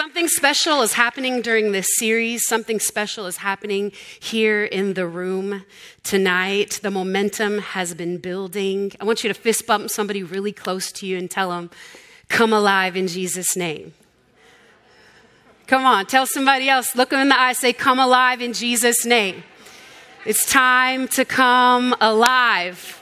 Something 0.00 0.28
special 0.28 0.80
is 0.80 0.94
happening 0.94 1.42
during 1.42 1.72
this 1.72 1.86
series. 1.98 2.46
Something 2.46 2.80
special 2.80 3.26
is 3.26 3.36
happening 3.36 3.92
here 4.18 4.64
in 4.64 4.94
the 4.94 5.06
room 5.06 5.66
tonight. 6.02 6.80
The 6.82 6.90
momentum 6.90 7.58
has 7.58 7.92
been 7.92 8.16
building. 8.16 8.92
I 8.98 9.04
want 9.04 9.22
you 9.22 9.28
to 9.28 9.38
fist 9.38 9.66
bump 9.66 9.90
somebody 9.90 10.22
really 10.22 10.52
close 10.52 10.90
to 10.92 11.06
you 11.06 11.18
and 11.18 11.30
tell 11.30 11.50
them, 11.50 11.68
Come 12.30 12.54
alive 12.54 12.96
in 12.96 13.08
Jesus' 13.08 13.54
name. 13.56 13.92
Come 15.66 15.84
on, 15.84 16.06
tell 16.06 16.24
somebody 16.24 16.70
else, 16.70 16.96
look 16.96 17.10
them 17.10 17.20
in 17.20 17.28
the 17.28 17.38
eye, 17.38 17.52
say, 17.52 17.74
Come 17.74 17.98
alive 17.98 18.40
in 18.40 18.54
Jesus' 18.54 19.04
name. 19.04 19.42
It's 20.24 20.50
time 20.50 21.08
to 21.08 21.26
come 21.26 21.94
alive. 22.00 22.99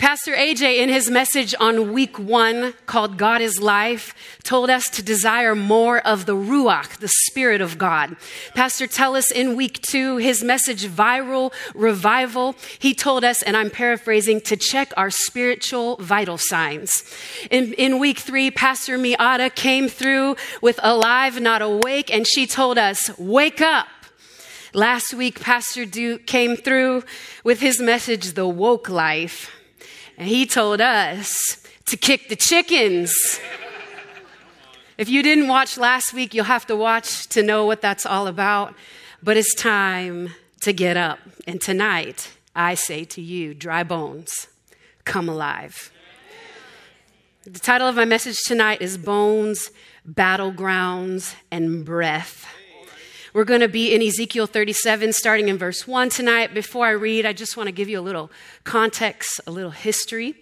Pastor 0.00 0.34
AJ, 0.34 0.78
in 0.78 0.88
his 0.88 1.10
message 1.10 1.54
on 1.60 1.92
week 1.92 2.18
one 2.18 2.72
called 2.86 3.18
God 3.18 3.42
is 3.42 3.60
Life, 3.60 4.14
told 4.42 4.70
us 4.70 4.88
to 4.88 5.02
desire 5.02 5.54
more 5.54 5.98
of 5.98 6.24
the 6.24 6.34
Ruach, 6.34 6.96
the 7.00 7.12
Spirit 7.26 7.60
of 7.60 7.76
God. 7.76 8.16
Pastor 8.54 8.86
Tellis, 8.86 9.30
in 9.30 9.56
week 9.56 9.82
two, 9.82 10.16
his 10.16 10.42
message, 10.42 10.86
Viral 10.86 11.52
Revival, 11.74 12.56
he 12.78 12.94
told 12.94 13.24
us, 13.24 13.42
and 13.42 13.54
I'm 13.54 13.68
paraphrasing, 13.68 14.40
to 14.40 14.56
check 14.56 14.90
our 14.96 15.10
spiritual 15.10 15.96
vital 15.96 16.38
signs. 16.38 17.04
In, 17.50 17.74
in 17.74 17.98
week 17.98 18.20
three, 18.20 18.50
Pastor 18.50 18.96
Miata 18.96 19.54
came 19.54 19.86
through 19.86 20.36
with 20.62 20.80
Alive, 20.82 21.38
Not 21.42 21.60
Awake, 21.60 22.10
and 22.10 22.26
she 22.26 22.46
told 22.46 22.78
us, 22.78 23.10
Wake 23.18 23.60
up. 23.60 23.86
Last 24.72 25.12
week, 25.12 25.40
Pastor 25.40 25.84
Duke 25.84 26.26
came 26.26 26.56
through 26.56 27.04
with 27.44 27.60
his 27.60 27.82
message, 27.82 28.32
The 28.32 28.48
Woke 28.48 28.88
Life. 28.88 29.59
And 30.20 30.28
he 30.28 30.44
told 30.44 30.82
us 30.82 31.62
to 31.86 31.96
kick 31.96 32.28
the 32.28 32.36
chickens. 32.36 33.40
If 34.98 35.08
you 35.08 35.22
didn't 35.22 35.48
watch 35.48 35.78
last 35.78 36.12
week, 36.12 36.34
you'll 36.34 36.44
have 36.44 36.66
to 36.66 36.76
watch 36.76 37.26
to 37.28 37.42
know 37.42 37.64
what 37.64 37.80
that's 37.80 38.04
all 38.04 38.26
about. 38.26 38.74
But 39.22 39.38
it's 39.38 39.54
time 39.54 40.34
to 40.60 40.74
get 40.74 40.98
up. 40.98 41.20
And 41.46 41.58
tonight, 41.58 42.32
I 42.54 42.74
say 42.74 43.04
to 43.04 43.22
you, 43.22 43.54
dry 43.54 43.82
bones, 43.82 44.48
come 45.06 45.26
alive. 45.26 45.90
The 47.44 47.58
title 47.58 47.88
of 47.88 47.96
my 47.96 48.04
message 48.04 48.42
tonight 48.44 48.82
is 48.82 48.98
Bones, 48.98 49.70
Battlegrounds, 50.06 51.34
and 51.50 51.82
Breath. 51.82 52.46
We're 53.32 53.44
going 53.44 53.60
to 53.60 53.68
be 53.68 53.94
in 53.94 54.02
Ezekiel 54.02 54.48
37, 54.48 55.12
starting 55.12 55.48
in 55.48 55.56
verse 55.56 55.86
1 55.86 56.08
tonight. 56.08 56.52
Before 56.52 56.84
I 56.84 56.90
read, 56.90 57.24
I 57.24 57.32
just 57.32 57.56
want 57.56 57.68
to 57.68 57.72
give 57.72 57.88
you 57.88 58.00
a 58.00 58.02
little 58.02 58.28
context, 58.64 59.40
a 59.46 59.52
little 59.52 59.70
history. 59.70 60.34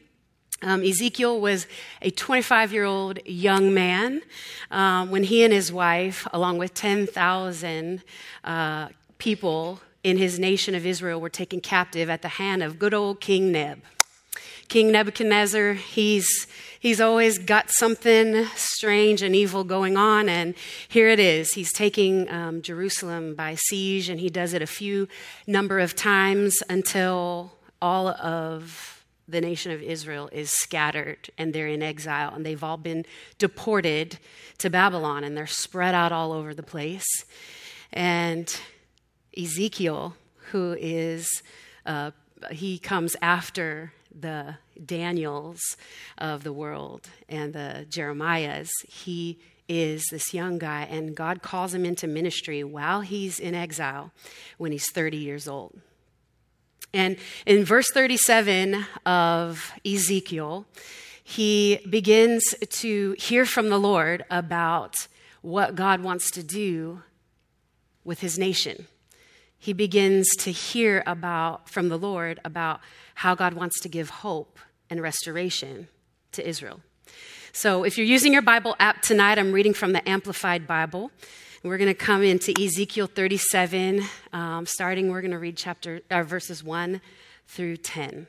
Um, 0.63 0.83
Ezekiel 0.83 1.39
was 1.39 1.67
a 2.01 2.09
25 2.09 2.73
year 2.73 2.85
old 2.85 3.19
young 3.27 3.75
man 3.75 4.23
um, 4.71 5.11
when 5.11 5.25
he 5.25 5.45
and 5.45 5.53
his 5.53 5.71
wife, 5.71 6.27
along 6.33 6.57
with 6.57 6.73
10,000 6.73 8.03
uh, 8.45 8.89
people 9.19 9.81
in 10.03 10.17
his 10.17 10.39
nation 10.39 10.75
of 10.75 10.87
Israel, 10.87 11.21
were 11.21 11.29
taken 11.29 11.61
captive 11.61 12.09
at 12.09 12.23
the 12.23 12.29
hand 12.29 12.63
of 12.63 12.79
good 12.79 12.95
old 12.95 13.21
King 13.21 13.53
Neb. 13.53 13.83
King 14.69 14.93
Nebuchadnezzar, 14.93 15.75
he's 15.75 16.47
He's 16.81 17.01
always 17.01 17.39
got 17.39 17.71
something 17.71 18.45
strange 18.55 19.21
and 19.21 19.35
evil 19.35 19.65
going 19.65 19.97
on, 19.97 20.29
and 20.29 20.55
here 20.87 21.09
it 21.09 21.19
is. 21.19 21.53
He's 21.53 21.73
taking 21.73 22.31
um, 22.31 22.63
Jerusalem 22.63 23.35
by 23.35 23.57
siege, 23.57 24.09
and 24.09 24.21
he 24.21 24.29
does 24.29 24.53
it 24.53 24.63
a 24.63 24.67
few 24.67 25.09
number 25.47 25.81
of 25.81 25.97
times 25.97 26.63
until 26.71 27.53
all 27.83 28.09
of 28.09 29.05
the 29.27 29.41
nation 29.41 29.73
of 29.73 29.83
Israel 29.83 30.29
is 30.33 30.51
scattered 30.51 31.31
and 31.37 31.53
they're 31.53 31.67
in 31.67 31.83
exile, 31.83 32.33
and 32.33 32.47
they've 32.47 32.63
all 32.63 32.77
been 32.77 33.05
deported 33.39 34.19
to 34.59 34.71
Babylon, 34.71 35.25
and 35.25 35.37
they're 35.37 35.49
spread 35.49 35.97
out 35.97 36.13
all 36.13 36.33
over 36.33 36.55
the 36.55 36.63
place. 36.63 37.07
And 37.93 38.55
Ezekiel, 39.37 40.15
who 40.53 40.77
is, 40.79 41.43
uh, 41.85 42.13
he 42.53 42.79
comes 42.79 43.17
after 43.21 43.93
the 44.21 44.57
Daniels 44.85 45.61
of 46.17 46.45
the 46.45 46.53
world 46.53 47.09
and 47.29 47.53
the 47.53 47.87
Jeremiahs. 47.89 48.69
He 48.89 49.39
is 49.69 50.05
this 50.11 50.33
young 50.33 50.59
guy, 50.59 50.83
and 50.91 51.15
God 51.15 51.43
calls 51.43 51.75
him 51.75 51.85
into 51.85 52.07
ministry 52.07 52.65
while 52.65 53.03
he's 53.03 53.39
in 53.39 53.55
exile 53.55 54.13
when 54.57 54.73
he's 54.73 54.91
30 54.91 55.17
years 55.19 55.47
old. 55.47 55.79
And 56.95 57.17
in 57.45 57.65
verse 57.65 57.89
37 57.93 58.87
of 59.05 59.73
Ezekiel, 59.85 60.67
he 61.23 61.81
begins 61.89 62.55
to 62.71 63.15
hear 63.19 63.45
from 63.45 63.69
the 63.69 63.79
Lord 63.79 64.25
about 64.31 65.07
what 65.43 65.75
God 65.75 66.03
wants 66.03 66.31
to 66.33 66.43
do 66.43 67.03
with 68.05 68.21
his 68.21 68.39
nation. 68.39 68.87
He 69.59 69.73
begins 69.73 70.29
to 70.39 70.53
hear 70.53 71.03
about 71.07 71.69
from 71.69 71.89
the 71.89 71.99
Lord 71.99 72.41
about 72.45 72.81
how 73.17 73.35
God 73.35 73.55
wants 73.55 73.81
to 73.81 73.89
give 73.89 74.11
hope 74.11 74.59
and 74.89 75.03
restoration 75.03 75.89
to 76.33 76.47
Israel. 76.47 76.81
So, 77.53 77.83
if 77.83 77.99
you're 77.99 78.07
using 78.07 78.33
your 78.33 78.43
Bible 78.43 78.77
app 78.79 79.03
tonight, 79.03 79.39
I'm 79.39 79.53
reading 79.53 79.75
from 79.75 79.93
the 79.93 80.07
Amplified 80.09 80.67
Bible. 80.67 81.11
We're 81.65 81.79
going 81.79 81.89
to 81.89 81.95
come 81.95 82.23
into 82.23 82.55
Ezekiel 82.63 83.09
37, 83.09 84.05
um, 84.33 84.65
starting, 84.65 85.11
we're 85.11 85.23
going 85.23 85.33
to 85.33 85.41
read 85.41 85.57
chapter, 85.57 86.01
uh, 86.09 86.23
verses 86.23 86.63
1 86.63 87.01
through 87.49 87.79
10. 87.79 88.29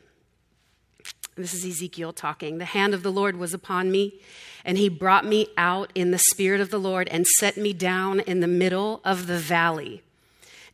This 1.35 1.53
is 1.53 1.63
Ezekiel 1.63 2.11
talking. 2.11 2.57
The 2.57 2.65
hand 2.65 2.95
of 2.95 3.03
the 3.03 3.11
Lord 3.11 3.37
was 3.37 3.53
upon 3.53 3.91
me, 3.91 4.19
and 4.65 4.79
he 4.79 4.89
brought 4.89 5.25
me 5.25 5.47
out 5.57 5.91
in 5.93 6.09
the 6.09 6.17
spirit 6.17 6.59
of 6.59 6.71
the 6.71 6.79
Lord 6.79 7.07
and 7.09 7.25
set 7.37 7.55
me 7.55 7.71
down 7.71 8.19
in 8.21 8.39
the 8.39 8.47
middle 8.47 8.99
of 9.05 9.27
the 9.27 9.37
valley, 9.37 10.01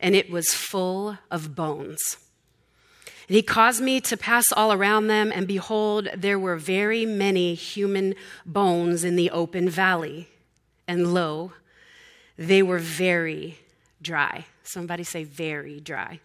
and 0.00 0.14
it 0.14 0.30
was 0.30 0.48
full 0.48 1.18
of 1.30 1.54
bones. 1.54 2.18
And 3.28 3.34
he 3.34 3.42
caused 3.42 3.82
me 3.82 4.00
to 4.02 4.16
pass 4.16 4.52
all 4.52 4.72
around 4.72 5.08
them, 5.08 5.32
and 5.34 5.48
behold, 5.48 6.08
there 6.14 6.38
were 6.38 6.56
very 6.56 7.04
many 7.04 7.54
human 7.54 8.14
bones 8.44 9.02
in 9.02 9.16
the 9.16 9.30
open 9.30 9.68
valley. 9.68 10.28
And 10.86 11.12
lo, 11.12 11.52
they 12.38 12.62
were 12.62 12.78
very 12.78 13.58
dry. 14.00 14.46
Somebody 14.62 15.02
say, 15.02 15.24
very 15.24 15.80
dry. 15.80 16.20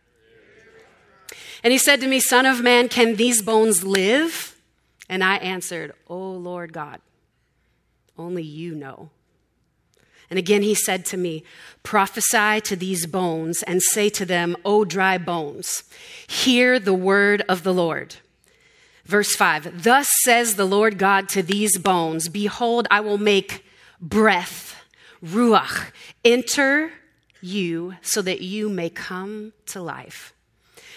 And 1.63 1.71
he 1.71 1.79
said 1.79 2.01
to 2.01 2.07
me, 2.07 2.19
Son 2.19 2.45
of 2.45 2.61
man, 2.61 2.89
can 2.89 3.15
these 3.15 3.41
bones 3.41 3.83
live? 3.83 4.55
And 5.09 5.23
I 5.23 5.37
answered, 5.37 5.93
O 6.07 6.17
Lord 6.17 6.73
God, 6.73 7.01
only 8.17 8.43
you 8.43 8.75
know. 8.75 9.09
And 10.31 10.39
again 10.39 10.63
he 10.63 10.73
said 10.73 11.05
to 11.07 11.17
me, 11.17 11.43
Prophesy 11.83 12.61
to 12.61 12.75
these 12.75 13.05
bones 13.05 13.63
and 13.63 13.83
say 13.83 14.09
to 14.09 14.25
them, 14.25 14.55
O 14.63 14.85
dry 14.85 15.17
bones, 15.17 15.83
hear 16.25 16.79
the 16.79 16.93
word 16.93 17.43
of 17.49 17.63
the 17.63 17.73
Lord. 17.73 18.15
Verse 19.05 19.35
5 19.35 19.83
Thus 19.83 20.09
says 20.23 20.55
the 20.55 20.65
Lord 20.65 20.97
God 20.97 21.27
to 21.29 21.43
these 21.43 21.77
bones 21.77 22.29
Behold, 22.29 22.87
I 22.89 23.01
will 23.01 23.17
make 23.17 23.65
breath, 23.99 24.81
ruach, 25.23 25.91
enter 26.23 26.93
you 27.41 27.95
so 28.01 28.21
that 28.21 28.39
you 28.39 28.69
may 28.69 28.89
come 28.89 29.51
to 29.65 29.81
life. 29.81 30.33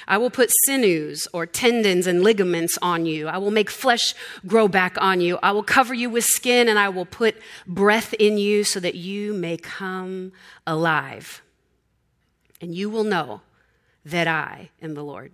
I 0.06 0.18
will 0.18 0.30
put 0.30 0.50
sinews 0.64 1.26
or 1.32 1.46
tendons 1.46 2.06
and 2.06 2.22
ligaments 2.22 2.78
on 2.82 3.06
you. 3.06 3.28
I 3.28 3.38
will 3.38 3.50
make 3.50 3.70
flesh 3.70 4.14
grow 4.46 4.68
back 4.68 4.96
on 5.00 5.20
you. 5.20 5.38
I 5.42 5.52
will 5.52 5.62
cover 5.62 5.94
you 5.94 6.10
with 6.10 6.24
skin 6.24 6.68
and 6.68 6.78
I 6.78 6.88
will 6.88 7.06
put 7.06 7.36
breath 7.66 8.14
in 8.14 8.38
you 8.38 8.64
so 8.64 8.80
that 8.80 8.94
you 8.94 9.34
may 9.34 9.56
come 9.56 10.32
alive. 10.66 11.42
And 12.60 12.74
you 12.74 12.88
will 12.90 13.04
know 13.04 13.42
that 14.04 14.26
I 14.26 14.70
am 14.80 14.94
the 14.94 15.02
Lord. 15.02 15.32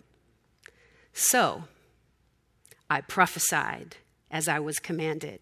So 1.12 1.64
I 2.88 3.00
prophesied 3.00 3.96
as 4.30 4.48
I 4.48 4.58
was 4.58 4.78
commanded. 4.78 5.40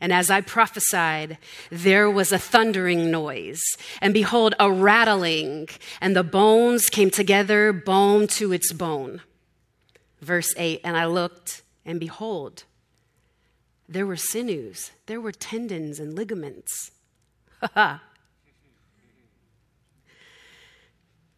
And 0.00 0.12
as 0.12 0.30
I 0.30 0.40
prophesied, 0.40 1.38
there 1.70 2.10
was 2.10 2.30
a 2.30 2.38
thundering 2.38 3.10
noise, 3.10 3.60
and 4.00 4.14
behold, 4.14 4.54
a 4.60 4.70
rattling, 4.70 5.68
and 6.00 6.14
the 6.14 6.22
bones 6.22 6.88
came 6.88 7.10
together, 7.10 7.72
bone 7.72 8.28
to 8.28 8.52
its 8.52 8.72
bone. 8.72 9.22
Verse 10.20 10.54
8 10.56 10.80
And 10.84 10.96
I 10.96 11.06
looked, 11.06 11.62
and 11.84 11.98
behold, 11.98 12.64
there 13.88 14.06
were 14.06 14.16
sinews, 14.16 14.92
there 15.06 15.20
were 15.20 15.32
tendons 15.32 15.98
and 15.98 16.14
ligaments. 16.14 16.92
Ha 17.60 17.70
ha. 17.74 18.02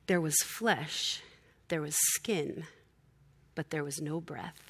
there 0.06 0.20
was 0.20 0.36
flesh, 0.42 1.22
there 1.68 1.80
was 1.80 1.96
skin, 1.96 2.64
but 3.54 3.70
there 3.70 3.84
was 3.84 4.02
no 4.02 4.20
breath. 4.20 4.60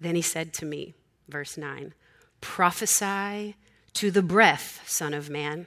Then 0.00 0.16
he 0.16 0.22
said 0.22 0.52
to 0.54 0.66
me, 0.66 0.94
verse 1.32 1.56
9 1.56 1.94
Prophesy 2.40 3.56
to 3.94 4.10
the 4.10 4.22
breath, 4.22 4.82
Son 4.86 5.14
of 5.14 5.30
Man, 5.30 5.66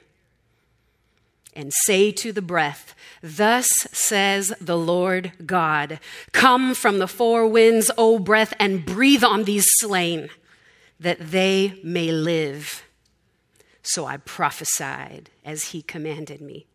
and 1.54 1.72
say 1.84 2.12
to 2.12 2.32
the 2.32 2.42
breath, 2.42 2.94
Thus 3.22 3.66
says 3.92 4.52
the 4.60 4.78
Lord 4.78 5.32
God 5.44 5.98
Come 6.32 6.74
from 6.74 6.98
the 6.98 7.08
four 7.08 7.46
winds, 7.46 7.90
O 7.98 8.18
breath, 8.18 8.54
and 8.60 8.86
breathe 8.86 9.24
on 9.24 9.44
these 9.44 9.66
slain, 9.80 10.28
that 11.00 11.30
they 11.30 11.80
may 11.82 12.12
live. 12.12 12.84
So 13.82 14.06
I 14.06 14.18
prophesied 14.18 15.30
as 15.44 15.66
he 15.66 15.82
commanded 15.82 16.40
me. 16.40 16.66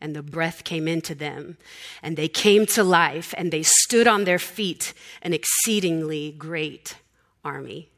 And 0.00 0.16
the 0.16 0.22
breath 0.22 0.64
came 0.64 0.88
into 0.88 1.14
them, 1.14 1.58
and 2.02 2.16
they 2.16 2.26
came 2.26 2.66
to 2.66 2.82
life, 2.82 3.32
and 3.36 3.52
they 3.52 3.62
stood 3.62 4.08
on 4.08 4.24
their 4.24 4.40
feet, 4.40 4.94
an 5.22 5.32
exceedingly 5.32 6.32
great 6.32 6.96
army. 7.44 7.91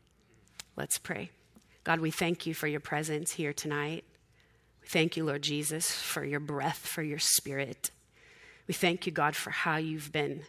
Let's 0.76 0.98
pray. 0.98 1.30
God, 1.84 2.00
we 2.00 2.10
thank 2.10 2.46
you 2.46 2.54
for 2.54 2.66
your 2.66 2.80
presence 2.80 3.32
here 3.32 3.52
tonight. 3.52 4.04
We 4.82 4.88
thank 4.88 5.16
you, 5.16 5.24
Lord 5.24 5.42
Jesus, 5.42 5.90
for 5.90 6.24
your 6.24 6.40
breath, 6.40 6.78
for 6.78 7.02
your 7.02 7.18
spirit. 7.18 7.90
We 8.66 8.74
thank 8.74 9.06
you, 9.06 9.12
God, 9.12 9.36
for 9.36 9.50
how 9.50 9.76
you've 9.76 10.10
been 10.10 10.42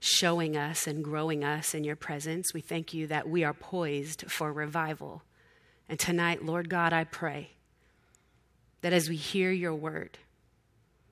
showing 0.00 0.56
us 0.56 0.86
and 0.86 1.04
growing 1.04 1.44
us 1.44 1.74
in 1.74 1.84
your 1.84 1.96
presence. 1.96 2.54
We 2.54 2.60
thank 2.60 2.94
you 2.94 3.06
that 3.08 3.28
we 3.28 3.44
are 3.44 3.52
poised 3.52 4.30
for 4.30 4.52
revival. 4.52 5.22
And 5.88 5.98
tonight, 5.98 6.44
Lord 6.44 6.68
God, 6.70 6.92
I 6.92 7.04
pray 7.04 7.50
that 8.80 8.92
as 8.92 9.08
we 9.08 9.16
hear 9.16 9.50
your 9.50 9.74
word, 9.74 10.18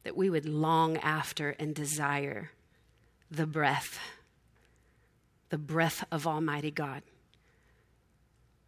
that 0.04 0.16
we 0.16 0.30
would 0.30 0.46
long 0.46 0.96
after 0.98 1.50
and 1.58 1.74
desire 1.74 2.52
the 3.30 3.46
breath, 3.46 3.98
the 5.50 5.58
breath 5.58 6.04
of 6.12 6.26
Almighty 6.26 6.70
God. 6.70 7.02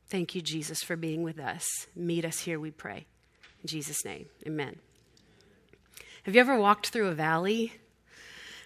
Thank 0.08 0.34
you, 0.34 0.40
Jesus, 0.40 0.82
for 0.82 0.96
being 0.96 1.22
with 1.22 1.38
us. 1.38 1.86
Meet 1.94 2.24
us 2.24 2.40
here, 2.40 2.58
we 2.58 2.70
pray. 2.70 3.04
In 3.62 3.68
Jesus' 3.68 4.04
name, 4.06 4.26
amen. 4.46 4.78
Have 6.22 6.34
you 6.34 6.40
ever 6.40 6.58
walked 6.58 6.88
through 6.88 7.08
a 7.08 7.14
valley? 7.14 7.74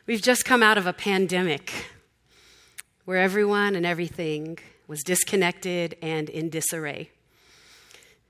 We've 0.06 0.22
just 0.22 0.44
come 0.44 0.62
out 0.62 0.78
of 0.78 0.86
a 0.86 0.92
pandemic 0.92 1.90
where 3.04 3.18
everyone 3.18 3.74
and 3.74 3.84
everything 3.84 4.58
was 4.86 5.02
disconnected 5.02 5.96
and 6.00 6.28
in 6.28 6.48
disarray. 6.48 7.10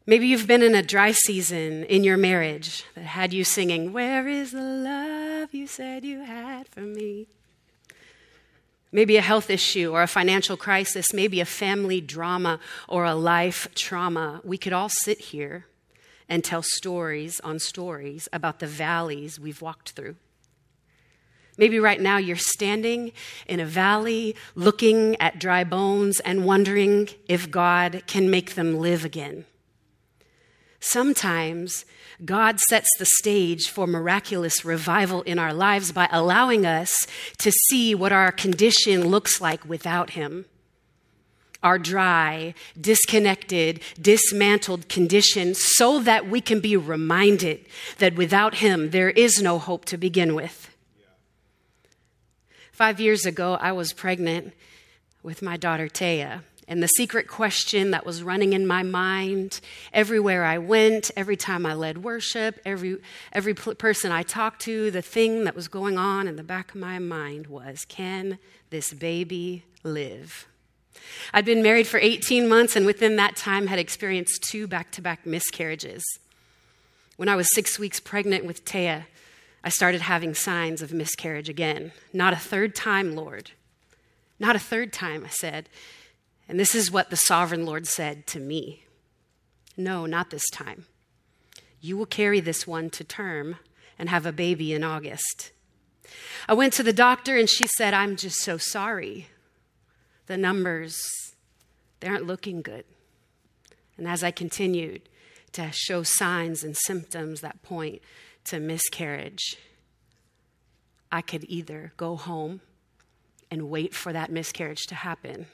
Maybe 0.07 0.27
you've 0.27 0.47
been 0.47 0.63
in 0.63 0.75
a 0.75 0.83
dry 0.83 1.13
season 1.13 1.85
in 1.85 2.05
your 2.05 2.17
marriage 2.17 2.85
that 2.95 3.05
had 3.05 3.33
you 3.33 3.45
singing, 3.45 3.93
Where 3.93 4.27
is 4.27 4.53
the 4.53 4.61
love 4.61 5.55
you 5.55 5.67
said 5.67 6.05
you 6.05 6.21
had 6.21 6.67
for 6.69 6.81
me? 6.81 7.27
Maybe 8.93 9.17
a 9.17 9.23
health 9.23 9.49
issue 9.49 9.91
or 9.91 10.03
a 10.03 10.07
financial 10.07 10.57
crisis, 10.57 11.15
maybe 11.15 11.41
a 11.41 11.47
family 11.47 12.01
drama 12.01 12.61
or 12.87 13.05
a 13.05 13.15
life 13.15 13.67
trauma. 13.75 14.43
We 14.45 14.59
could 14.59 14.75
all 14.75 14.91
sit 14.91 15.19
here 15.19 15.67
and 16.29 16.45
tell 16.45 16.63
stories 16.63 17.41
on 17.41 17.59
stories 17.59 18.29
about 18.33 18.59
the 18.59 18.67
valleys 18.67 19.41
we've 19.41 19.63
walked 19.63 19.91
through. 19.91 20.17
Maybe 21.59 21.79
right 21.79 22.01
now 22.01 22.17
you're 22.17 22.37
standing 22.37 23.13
in 23.47 23.61
a 23.61 23.67
valley 23.67 24.35
looking 24.55 25.17
at 25.21 25.39
dry 25.39 25.65
bones 25.65 26.21
and 26.21 26.45
wondering 26.45 27.09
if 27.29 27.51
God 27.51 28.03
can 28.07 28.31
make 28.31 28.55
them 28.55 28.79
live 28.79 29.05
again. 29.05 29.45
Sometimes 30.85 31.85
God 32.25 32.59
sets 32.59 32.89
the 32.99 33.07
stage 33.07 33.69
for 33.69 33.87
miraculous 33.87 34.65
revival 34.65 35.23
in 35.23 35.39
our 35.39 35.55
lives 35.55 35.93
by 35.93 36.09
allowing 36.11 36.67
us 36.67 37.07
to 37.39 37.53
see 37.53 37.95
what 37.95 38.11
our 38.11 38.33
condition 38.33 39.07
looks 39.07 39.41
like 39.41 39.65
without 39.65 40.11
Him. 40.11 40.45
Our 41.63 41.79
dry, 41.79 42.55
disconnected, 42.79 43.81
dismantled 44.01 44.89
condition, 44.89 45.55
so 45.55 46.01
that 46.01 46.29
we 46.29 46.41
can 46.41 46.59
be 46.59 46.77
reminded 46.77 47.65
that 47.99 48.17
without 48.17 48.57
Him 48.57 48.91
there 48.91 49.11
is 49.11 49.41
no 49.41 49.61
hope 49.61 49.85
to 49.85 49.97
begin 49.97 50.35
with. 50.35 50.69
Five 52.73 52.99
years 52.99 53.25
ago, 53.25 53.57
I 53.61 53.71
was 53.71 53.93
pregnant 53.93 54.53
with 55.23 55.43
my 55.43 55.57
daughter 55.57 55.87
Taya. 55.89 56.43
And 56.73 56.83
the 56.83 56.89
secret 56.89 57.29
question 57.29 57.91
that 57.91 58.07
was 58.07 58.23
running 58.23 58.55
in 58.55 58.67
my 58.67 58.83
mind 58.83 59.61
everywhere 59.93 60.43
I 60.43 60.57
went, 60.57 61.11
every 61.19 61.37
time 61.37 61.67
I 61.67 61.75
led 61.75 62.03
worship, 62.03 62.59
every, 62.65 62.97
every 63.31 63.53
person 63.53 64.11
I 64.11 64.23
talked 64.23 64.63
to, 64.63 64.91
the 64.91 65.03
thing 65.03 65.45
that 65.45 65.55
was 65.55 65.69
going 65.69 65.99
on 65.99 66.27
in 66.27 66.37
the 66.37 66.43
back 66.43 66.71
of 66.71 66.81
my 66.81 66.99
mind 66.99 67.49
was 67.49 67.85
can 67.85 68.39
this 68.71 68.95
baby 68.95 69.65
live? 69.83 70.47
I'd 71.35 71.45
been 71.45 71.63
married 71.63 71.87
for 71.87 72.01
18 72.01 72.49
months 72.49 72.75
and 72.75 72.87
within 72.87 73.17
that 73.17 73.37
time 73.37 73.67
had 73.67 73.79
experienced 73.79 74.43
two 74.43 74.67
back 74.67 74.91
to 74.93 75.03
back 75.03 75.27
miscarriages. 75.27 76.03
When 77.19 77.29
I 77.29 77.37
was 77.37 77.55
six 77.55 77.79
weeks 77.79 78.01
pregnant 78.01 78.47
with 78.47 78.65
Taya, 78.65 79.05
I 79.63 79.69
started 79.69 80.01
having 80.01 80.33
signs 80.33 80.81
of 80.81 80.91
miscarriage 80.91 81.51
again. 81.51 81.93
Not 82.15 82.33
a 82.33 82.37
third 82.37 82.75
time, 82.75 83.15
Lord. 83.15 83.51
Not 84.41 84.57
a 84.57 84.59
third 84.59 84.91
time, 84.91 85.27
I 85.27 85.29
said. 85.29 85.69
And 86.53 86.61
this 86.61 86.75
is 86.75 86.91
what 86.91 87.09
the 87.09 87.17
sovereign 87.17 87.65
Lord 87.65 87.87
said 87.87 88.27
to 88.27 88.39
me 88.39 88.85
No, 89.75 90.05
not 90.05 90.29
this 90.29 90.51
time. 90.51 90.85
You 91.81 91.97
will 91.97 92.05
carry 92.05 92.41
this 92.41 92.67
one 92.67 92.91
to 92.91 93.03
term 93.03 93.57
and 93.99 94.11
have 94.11 94.27
a 94.27 94.33
baby 94.33 94.75
in 94.75 94.85
August. 94.85 95.53
I 96.47 96.53
went 96.53 96.75
to 96.75 96.83
the 96.83 96.93
doctor 96.93 97.39
and 97.39 97.49
she 97.49 97.67
said, 97.67 97.95
I'm 97.95 98.17
just 98.17 98.37
so 98.41 98.59
sorry. 98.59 99.29
The 100.27 100.37
numbers, 100.37 101.01
they 102.01 102.09
aren't 102.09 102.27
looking 102.27 102.61
good. 102.61 102.85
And 103.97 104.07
as 104.07 104.23
I 104.23 104.31
continued 104.31 105.09
to 105.53 105.71
show 105.73 106.03
signs 106.03 106.63
and 106.63 106.77
symptoms 106.77 107.41
that 107.41 107.63
point 107.63 108.03
to 108.45 108.61
miscarriage, 108.61 109.57
I 111.11 111.23
could 111.23 111.45
either 111.49 111.95
go 111.97 112.17
home 112.17 112.61
and 113.51 113.71
wait 113.71 113.95
for 113.95 114.13
that 114.13 114.31
miscarriage 114.31 114.83
to 114.89 114.95
happen 114.97 115.47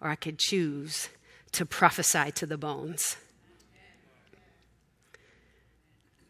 or 0.00 0.10
I 0.10 0.14
could 0.14 0.38
choose 0.38 1.08
to 1.52 1.66
prophesy 1.66 2.30
to 2.32 2.46
the 2.46 2.58
bones. 2.58 3.16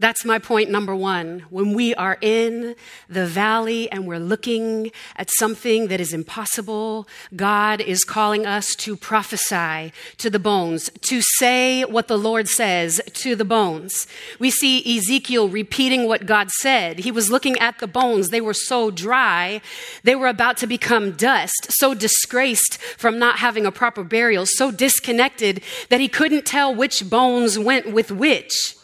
That's 0.01 0.25
my 0.25 0.39
point 0.39 0.71
number 0.71 0.95
one. 0.95 1.45
When 1.51 1.73
we 1.75 1.93
are 1.97 2.19
in 2.21 2.77
the 3.09 3.27
valley 3.27 3.91
and 3.91 4.07
we're 4.07 4.21
looking 4.21 4.93
at 5.17 5.29
something 5.29 5.89
that 5.89 6.01
is 6.01 6.13
impossible, 6.13 7.09
God 7.35 7.81
is 7.81 8.05
calling 8.05 8.47
us 8.47 8.77
to 8.77 8.97
prophesy 8.97 9.93
to 10.19 10.31
the 10.31 10.39
bones, 10.39 10.89
to 11.01 11.21
say 11.21 11.83
what 11.83 12.07
the 12.07 12.17
Lord 12.17 12.49
says 12.49 13.01
to 13.15 13.35
the 13.35 13.45
bones. 13.45 14.07
We 14.39 14.53
see 14.53 14.99
Ezekiel 14.99 15.49
repeating 15.49 16.07
what 16.07 16.27
God 16.27 16.53
said. 16.53 17.01
He 17.01 17.11
was 17.11 17.29
looking 17.29 17.59
at 17.59 17.81
the 17.81 17.89
bones. 17.89 18.29
They 18.29 18.41
were 18.41 18.55
so 18.55 18.93
dry, 18.93 19.61
they 20.05 20.15
were 20.15 20.29
about 20.29 20.59
to 20.59 20.69
become 20.69 21.13
dust, 21.13 21.73
so 21.73 21.93
disgraced 21.93 22.79
from 22.97 23.19
not 23.19 23.41
having 23.41 23.67
a 23.67 23.73
proper 23.73 24.05
burial, 24.05 24.47
so 24.47 24.71
disconnected 24.71 25.61
that 25.89 26.01
he 26.01 26.09
couldn't 26.09 26.47
tell 26.47 26.73
which 26.73 27.11
bones 27.11 27.59
went 27.59 27.93
with 27.93 28.13
which. 28.13 28.78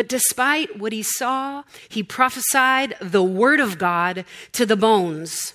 But 0.00 0.08
despite 0.08 0.78
what 0.78 0.94
he 0.94 1.02
saw, 1.02 1.62
he 1.90 2.02
prophesied 2.02 2.96
the 3.02 3.22
word 3.22 3.60
of 3.60 3.76
God 3.76 4.24
to 4.52 4.64
the 4.64 4.74
bones. 4.74 5.52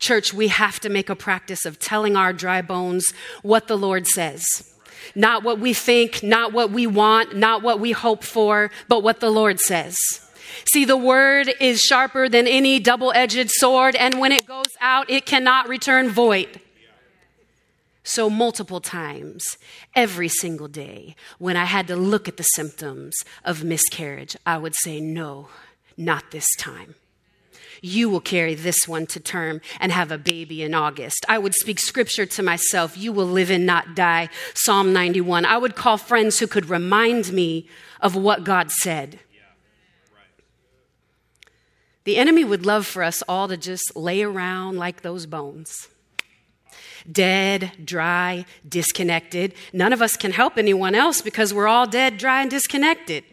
Church, 0.00 0.34
we 0.34 0.48
have 0.48 0.80
to 0.80 0.88
make 0.88 1.08
a 1.08 1.14
practice 1.14 1.64
of 1.64 1.78
telling 1.78 2.16
our 2.16 2.32
dry 2.32 2.62
bones 2.62 3.12
what 3.42 3.68
the 3.68 3.78
Lord 3.78 4.08
says. 4.08 4.44
Not 5.14 5.44
what 5.44 5.60
we 5.60 5.72
think, 5.72 6.20
not 6.20 6.52
what 6.52 6.72
we 6.72 6.88
want, 6.88 7.36
not 7.36 7.62
what 7.62 7.78
we 7.78 7.92
hope 7.92 8.24
for, 8.24 8.72
but 8.88 9.04
what 9.04 9.20
the 9.20 9.30
Lord 9.30 9.60
says. 9.60 9.96
See, 10.72 10.84
the 10.84 10.96
word 10.96 11.54
is 11.60 11.80
sharper 11.80 12.28
than 12.28 12.48
any 12.48 12.80
double 12.80 13.12
edged 13.12 13.50
sword, 13.50 13.94
and 13.94 14.18
when 14.18 14.32
it 14.32 14.46
goes 14.46 14.74
out, 14.80 15.08
it 15.08 15.26
cannot 15.26 15.68
return 15.68 16.10
void. 16.10 16.60
So, 18.02 18.30
multiple 18.30 18.80
times, 18.80 19.58
every 19.94 20.28
single 20.28 20.68
day, 20.68 21.14
when 21.38 21.56
I 21.56 21.64
had 21.64 21.86
to 21.88 21.96
look 21.96 22.28
at 22.28 22.38
the 22.38 22.42
symptoms 22.42 23.14
of 23.44 23.62
miscarriage, 23.62 24.36
I 24.46 24.56
would 24.56 24.74
say, 24.74 25.00
No, 25.00 25.48
not 25.96 26.30
this 26.30 26.48
time. 26.56 26.94
You 27.82 28.10
will 28.10 28.20
carry 28.20 28.54
this 28.54 28.86
one 28.86 29.06
to 29.06 29.20
term 29.20 29.60
and 29.78 29.90
have 29.92 30.10
a 30.10 30.18
baby 30.18 30.62
in 30.62 30.74
August. 30.74 31.24
I 31.28 31.38
would 31.38 31.54
speak 31.54 31.78
scripture 31.78 32.26
to 32.26 32.42
myself. 32.42 32.96
You 32.96 33.12
will 33.12 33.26
live 33.26 33.50
and 33.50 33.64
not 33.64 33.94
die. 33.94 34.28
Psalm 34.54 34.92
91. 34.92 35.46
I 35.46 35.56
would 35.56 35.76
call 35.76 35.96
friends 35.96 36.38
who 36.38 36.46
could 36.46 36.68
remind 36.68 37.32
me 37.32 37.68
of 38.00 38.14
what 38.14 38.44
God 38.44 38.70
said. 38.70 39.20
The 42.04 42.16
enemy 42.16 42.44
would 42.44 42.66
love 42.66 42.86
for 42.86 43.02
us 43.02 43.22
all 43.28 43.48
to 43.48 43.56
just 43.56 43.96
lay 43.96 44.22
around 44.22 44.76
like 44.76 45.02
those 45.02 45.26
bones 45.26 45.88
dead, 47.10 47.72
dry, 47.84 48.44
disconnected. 48.68 49.54
None 49.72 49.92
of 49.92 50.02
us 50.02 50.16
can 50.16 50.32
help 50.32 50.58
anyone 50.58 50.94
else 50.94 51.22
because 51.22 51.54
we're 51.54 51.68
all 51.68 51.86
dead, 51.86 52.18
dry, 52.18 52.42
and 52.42 52.50
disconnected. 52.50 53.24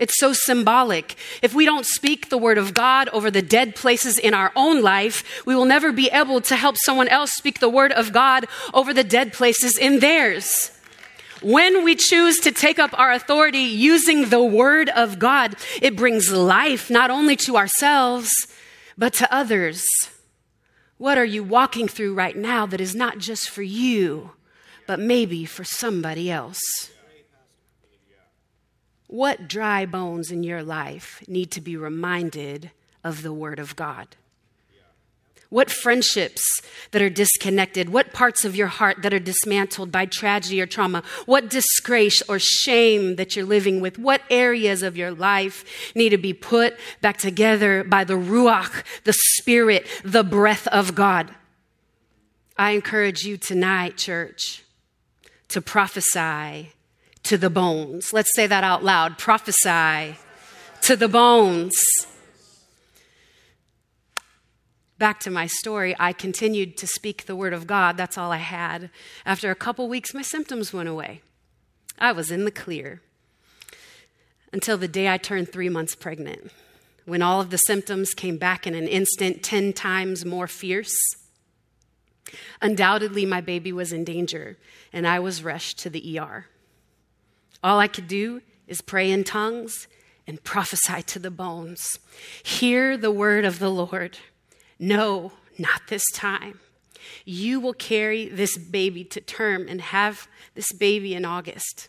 It's 0.00 0.18
so 0.18 0.32
symbolic. 0.32 1.14
If 1.42 1.54
we 1.54 1.66
don't 1.66 1.84
speak 1.84 2.30
the 2.30 2.38
word 2.38 2.56
of 2.56 2.72
God 2.72 3.10
over 3.10 3.30
the 3.30 3.42
dead 3.42 3.76
places 3.76 4.18
in 4.18 4.32
our 4.32 4.50
own 4.56 4.80
life, 4.80 5.44
we 5.44 5.54
will 5.54 5.66
never 5.66 5.92
be 5.92 6.08
able 6.08 6.40
to 6.40 6.56
help 6.56 6.76
someone 6.78 7.08
else 7.08 7.32
speak 7.32 7.60
the 7.60 7.68
word 7.68 7.92
of 7.92 8.10
God 8.12 8.46
over 8.72 8.94
the 8.94 9.04
dead 9.04 9.34
places 9.34 9.76
in 9.76 10.00
theirs. 10.00 10.70
When 11.42 11.84
we 11.84 11.96
choose 11.96 12.38
to 12.40 12.50
take 12.50 12.78
up 12.78 12.98
our 12.98 13.12
authority 13.12 13.60
using 13.60 14.30
the 14.30 14.42
word 14.42 14.88
of 14.88 15.18
God, 15.18 15.56
it 15.82 15.96
brings 15.96 16.32
life 16.32 16.90
not 16.90 17.10
only 17.10 17.36
to 17.36 17.58
ourselves, 17.58 18.30
but 18.96 19.12
to 19.14 19.34
others. 19.34 19.84
What 21.00 21.16
are 21.16 21.24
you 21.24 21.42
walking 21.42 21.88
through 21.88 22.12
right 22.12 22.36
now 22.36 22.66
that 22.66 22.78
is 22.78 22.94
not 22.94 23.16
just 23.16 23.48
for 23.48 23.62
you, 23.62 24.32
but 24.86 25.00
maybe 25.00 25.46
for 25.46 25.64
somebody 25.64 26.30
else? 26.30 26.60
What 29.06 29.48
dry 29.48 29.86
bones 29.86 30.30
in 30.30 30.42
your 30.42 30.62
life 30.62 31.24
need 31.26 31.50
to 31.52 31.62
be 31.62 31.74
reminded 31.74 32.70
of 33.02 33.22
the 33.22 33.32
Word 33.32 33.58
of 33.58 33.76
God? 33.76 34.08
What 35.50 35.68
friendships 35.68 36.42
that 36.92 37.02
are 37.02 37.10
disconnected? 37.10 37.88
What 37.88 38.12
parts 38.12 38.44
of 38.44 38.54
your 38.54 38.68
heart 38.68 39.02
that 39.02 39.12
are 39.12 39.18
dismantled 39.18 39.90
by 39.90 40.06
tragedy 40.06 40.62
or 40.62 40.66
trauma? 40.66 41.02
What 41.26 41.50
disgrace 41.50 42.22
or 42.28 42.38
shame 42.38 43.16
that 43.16 43.34
you're 43.34 43.44
living 43.44 43.80
with? 43.80 43.98
What 43.98 44.22
areas 44.30 44.84
of 44.84 44.96
your 44.96 45.10
life 45.10 45.92
need 45.96 46.10
to 46.10 46.18
be 46.18 46.32
put 46.32 46.76
back 47.00 47.18
together 47.18 47.82
by 47.82 48.04
the 48.04 48.14
Ruach, 48.14 48.84
the 49.02 49.12
Spirit, 49.12 49.88
the 50.04 50.22
breath 50.22 50.68
of 50.68 50.94
God? 50.94 51.34
I 52.56 52.70
encourage 52.70 53.24
you 53.24 53.36
tonight, 53.36 53.96
church, 53.96 54.62
to 55.48 55.60
prophesy 55.60 56.72
to 57.24 57.36
the 57.36 57.50
bones. 57.50 58.12
Let's 58.12 58.34
say 58.36 58.46
that 58.46 58.62
out 58.62 58.84
loud. 58.84 59.18
Prophesy 59.18 60.16
to 60.82 60.94
the 60.94 61.08
bones. 61.08 61.74
Back 65.00 65.18
to 65.20 65.30
my 65.30 65.46
story, 65.46 65.96
I 65.98 66.12
continued 66.12 66.76
to 66.76 66.86
speak 66.86 67.24
the 67.24 67.34
word 67.34 67.54
of 67.54 67.66
God. 67.66 67.96
That's 67.96 68.18
all 68.18 68.30
I 68.30 68.36
had. 68.36 68.90
After 69.24 69.50
a 69.50 69.54
couple 69.54 69.88
weeks, 69.88 70.12
my 70.12 70.20
symptoms 70.20 70.74
went 70.74 70.90
away. 70.90 71.22
I 71.98 72.12
was 72.12 72.30
in 72.30 72.44
the 72.44 72.50
clear 72.50 73.00
until 74.52 74.76
the 74.76 74.86
day 74.86 75.08
I 75.08 75.16
turned 75.16 75.48
three 75.48 75.70
months 75.70 75.94
pregnant, 75.94 76.52
when 77.06 77.22
all 77.22 77.40
of 77.40 77.48
the 77.48 77.56
symptoms 77.56 78.12
came 78.12 78.36
back 78.36 78.66
in 78.66 78.74
an 78.74 78.86
instant, 78.86 79.42
10 79.42 79.72
times 79.72 80.26
more 80.26 80.46
fierce. 80.46 80.94
Undoubtedly, 82.60 83.24
my 83.24 83.40
baby 83.40 83.72
was 83.72 83.94
in 83.94 84.04
danger, 84.04 84.58
and 84.92 85.06
I 85.06 85.18
was 85.18 85.42
rushed 85.42 85.78
to 85.78 85.88
the 85.88 86.18
ER. 86.18 86.44
All 87.64 87.78
I 87.78 87.88
could 87.88 88.06
do 88.06 88.42
is 88.66 88.82
pray 88.82 89.10
in 89.10 89.24
tongues 89.24 89.88
and 90.26 90.44
prophesy 90.44 91.00
to 91.04 91.18
the 91.18 91.30
bones. 91.30 91.88
Hear 92.42 92.98
the 92.98 93.10
word 93.10 93.46
of 93.46 93.60
the 93.60 93.70
Lord. 93.70 94.18
No, 94.80 95.30
not 95.58 95.82
this 95.88 96.02
time. 96.12 96.58
You 97.24 97.60
will 97.60 97.72
carry 97.72 98.28
this 98.28 98.58
baby 98.58 99.04
to 99.04 99.20
term 99.20 99.68
and 99.68 99.80
have 99.80 100.26
this 100.56 100.72
baby 100.72 101.14
in 101.14 101.24
August. 101.24 101.88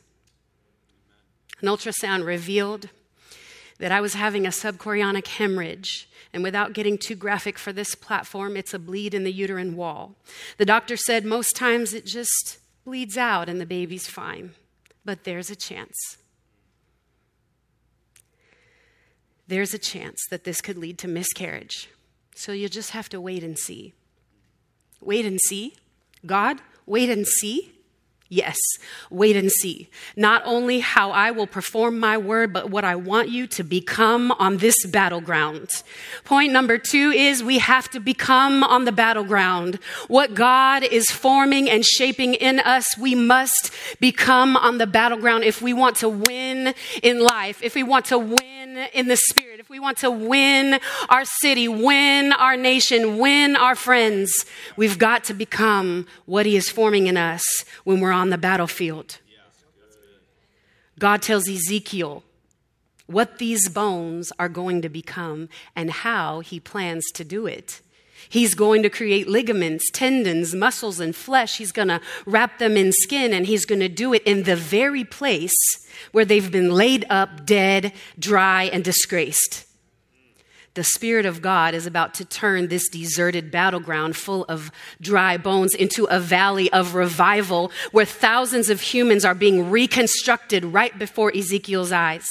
An 1.61 1.67
ultrasound 1.67 2.23
revealed 2.23 2.89
that 3.79 3.91
I 3.91 3.99
was 3.99 4.13
having 4.13 4.45
a 4.45 4.49
subchorionic 4.49 5.25
hemorrhage. 5.25 6.07
And 6.31 6.43
without 6.43 6.73
getting 6.73 6.99
too 6.99 7.15
graphic 7.15 7.57
for 7.57 7.73
this 7.73 7.95
platform, 7.95 8.55
it's 8.55 8.75
a 8.75 8.79
bleed 8.79 9.15
in 9.15 9.23
the 9.23 9.33
uterine 9.33 9.75
wall. 9.75 10.15
The 10.57 10.65
doctor 10.65 10.95
said 10.95 11.25
most 11.25 11.55
times 11.55 11.93
it 11.93 12.05
just 12.05 12.59
bleeds 12.85 13.17
out 13.17 13.49
and 13.49 13.59
the 13.59 13.65
baby's 13.65 14.07
fine 14.07 14.51
but 15.03 15.23
there's 15.23 15.49
a 15.49 15.55
chance. 15.55 16.17
There's 19.47 19.73
a 19.73 19.79
chance 19.79 20.25
that 20.29 20.43
this 20.43 20.61
could 20.61 20.77
lead 20.77 20.97
to 20.99 21.07
miscarriage. 21.07 21.89
So 22.35 22.51
you'll 22.51 22.69
just 22.69 22.91
have 22.91 23.09
to 23.09 23.21
wait 23.21 23.43
and 23.43 23.57
see. 23.57 23.93
Wait 25.01 25.25
and 25.25 25.39
see. 25.41 25.75
God, 26.25 26.61
wait 26.85 27.09
and 27.09 27.25
see. 27.27 27.71
Yes, 28.33 28.57
wait 29.09 29.35
and 29.35 29.51
see. 29.51 29.89
Not 30.15 30.41
only 30.45 30.79
how 30.79 31.11
I 31.11 31.31
will 31.31 31.47
perform 31.47 31.99
my 31.99 32.17
word, 32.17 32.53
but 32.53 32.69
what 32.69 32.85
I 32.85 32.95
want 32.95 33.27
you 33.27 33.45
to 33.47 33.61
become 33.61 34.31
on 34.31 34.57
this 34.57 34.85
battleground. 34.85 35.67
Point 36.23 36.53
number 36.53 36.77
two 36.77 37.11
is 37.11 37.43
we 37.43 37.57
have 37.57 37.89
to 37.89 37.99
become 37.99 38.63
on 38.63 38.85
the 38.85 38.93
battleground. 38.93 39.79
What 40.07 40.33
God 40.33 40.81
is 40.81 41.11
forming 41.11 41.69
and 41.69 41.83
shaping 41.83 42.33
in 42.33 42.61
us, 42.61 42.97
we 42.97 43.15
must 43.15 43.69
become 43.99 44.55
on 44.55 44.77
the 44.77 44.87
battleground 44.87 45.43
if 45.43 45.61
we 45.61 45.73
want 45.73 45.97
to 45.97 46.07
win 46.07 46.73
in 47.03 47.19
life, 47.19 47.61
if 47.61 47.75
we 47.75 47.83
want 47.83 48.05
to 48.05 48.17
win 48.17 48.50
in 48.69 49.07
the 49.07 49.17
spirit, 49.17 49.59
if 49.59 49.69
we 49.69 49.79
want 49.79 49.97
to 49.99 50.09
win 50.09 50.79
our 51.09 51.25
city, 51.25 51.67
win 51.67 52.31
our 52.31 52.55
nation, 52.55 53.17
win 53.17 53.57
our 53.57 53.75
friends. 53.75 54.45
We've 54.77 54.97
got 54.97 55.25
to 55.25 55.33
become 55.33 56.07
what 56.25 56.45
He 56.45 56.55
is 56.55 56.69
forming 56.69 57.07
in 57.07 57.17
us 57.17 57.43
when 57.83 57.99
we're 57.99 58.11
on 58.11 58.21
on 58.21 58.29
the 58.29 58.37
battlefield. 58.37 59.17
God 60.99 61.23
tells 61.23 61.49
Ezekiel 61.49 62.23
what 63.07 63.39
these 63.39 63.67
bones 63.67 64.31
are 64.37 64.47
going 64.47 64.83
to 64.83 64.89
become 64.89 65.49
and 65.75 65.89
how 65.89 66.41
he 66.41 66.59
plans 66.59 67.03
to 67.15 67.23
do 67.23 67.47
it. 67.47 67.81
He's 68.29 68.53
going 68.53 68.83
to 68.83 68.89
create 68.89 69.27
ligaments, 69.27 69.89
tendons, 69.91 70.55
muscles, 70.55 70.99
and 70.99 71.15
flesh. 71.15 71.57
He's 71.57 71.71
going 71.71 71.87
to 71.89 72.01
wrap 72.25 72.59
them 72.59 72.77
in 72.77 72.91
skin, 72.91 73.33
and 73.33 73.45
he's 73.45 73.65
going 73.65 73.81
to 73.81 73.89
do 73.89 74.13
it 74.13 74.23
in 74.23 74.43
the 74.43 74.55
very 74.55 75.03
place 75.03 75.55
where 76.11 76.25
they've 76.25 76.51
been 76.51 76.71
laid 76.71 77.05
up, 77.09 77.45
dead, 77.45 77.93
dry, 78.19 78.63
and 78.63 78.83
disgraced 78.83 79.65
the 80.73 80.83
Spirit 80.83 81.25
of 81.25 81.41
God 81.41 81.73
is 81.73 81.85
about 81.85 82.13
to 82.15 82.25
turn 82.25 82.67
this 82.67 82.87
deserted 82.87 83.51
battleground 83.51 84.15
full 84.15 84.45
of 84.45 84.71
dry 85.01 85.37
bones 85.37 85.75
into 85.75 86.05
a 86.05 86.19
valley 86.19 86.71
of 86.71 86.95
revival 86.95 87.71
where 87.91 88.05
thousands 88.05 88.69
of 88.69 88.79
humans 88.79 89.25
are 89.25 89.35
being 89.35 89.69
reconstructed 89.69 90.63
right 90.63 90.97
before 90.97 91.35
Ezekiel's 91.35 91.91
eyes. 91.91 92.27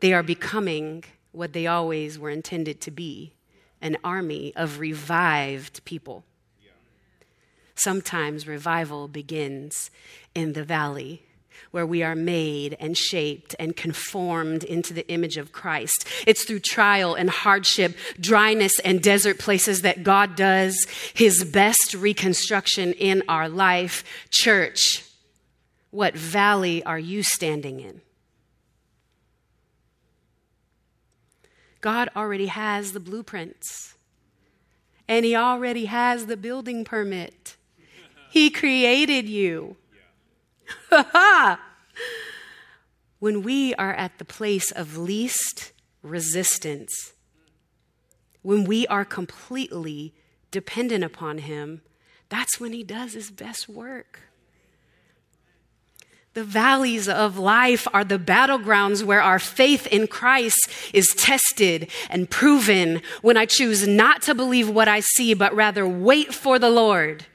They 0.00 0.12
are 0.12 0.22
becoming 0.22 1.04
what 1.32 1.52
they 1.52 1.66
always 1.66 2.18
were 2.18 2.30
intended 2.30 2.80
to 2.82 2.90
be 2.90 3.32
an 3.80 3.96
army 4.02 4.52
of 4.56 4.78
revived 4.78 5.84
people. 5.84 6.24
Sometimes 7.74 8.48
revival 8.48 9.06
begins 9.06 9.90
in 10.34 10.52
the 10.52 10.64
valley 10.64 11.22
where 11.70 11.86
we 11.86 12.02
are 12.02 12.14
made 12.14 12.76
and 12.80 12.96
shaped 12.96 13.54
and 13.58 13.76
conformed 13.76 14.64
into 14.64 14.94
the 14.94 15.06
image 15.08 15.36
of 15.36 15.52
Christ. 15.52 16.06
It's 16.26 16.44
through 16.44 16.60
trial 16.60 17.14
and 17.14 17.30
hardship, 17.30 17.96
dryness 18.18 18.78
and 18.80 19.02
desert 19.02 19.38
places 19.38 19.82
that 19.82 20.02
God 20.02 20.34
does 20.34 20.86
his 21.14 21.44
best 21.44 21.94
reconstruction 21.94 22.92
in 22.94 23.22
our 23.28 23.48
life. 23.48 24.04
Church, 24.30 25.04
what 25.90 26.16
valley 26.16 26.82
are 26.84 26.98
you 26.98 27.22
standing 27.22 27.80
in? 27.80 28.00
God 31.80 32.08
already 32.16 32.46
has 32.46 32.92
the 32.92 33.00
blueprints, 33.00 33.94
and 35.06 35.24
He 35.24 35.36
already 35.36 35.86
has 35.86 36.26
the 36.26 36.36
building 36.36 36.84
permit. 36.84 37.56
He 38.30 38.50
created 38.50 39.28
you. 39.28 39.76
when 43.18 43.42
we 43.42 43.74
are 43.74 43.94
at 43.94 44.18
the 44.18 44.24
place 44.24 44.70
of 44.70 44.96
least 44.96 45.72
resistance, 46.02 47.14
when 48.42 48.64
we 48.64 48.86
are 48.88 49.04
completely 49.04 50.14
dependent 50.50 51.04
upon 51.04 51.38
Him, 51.38 51.82
that's 52.28 52.60
when 52.60 52.72
He 52.72 52.82
does 52.82 53.14
His 53.14 53.30
best 53.30 53.68
work. 53.68 54.27
The 56.38 56.44
valleys 56.44 57.08
of 57.08 57.36
life 57.36 57.88
are 57.92 58.04
the 58.04 58.16
battlegrounds 58.16 59.02
where 59.02 59.20
our 59.20 59.40
faith 59.40 59.88
in 59.88 60.06
Christ 60.06 60.70
is 60.92 61.08
tested 61.16 61.90
and 62.08 62.30
proven 62.30 63.02
when 63.22 63.36
I 63.36 63.44
choose 63.44 63.88
not 63.88 64.22
to 64.22 64.36
believe 64.36 64.70
what 64.70 64.86
I 64.86 65.00
see, 65.00 65.34
but 65.34 65.52
rather 65.52 65.84
wait 65.84 66.32
for 66.32 66.60
the 66.60 66.70
Lord 66.70 67.26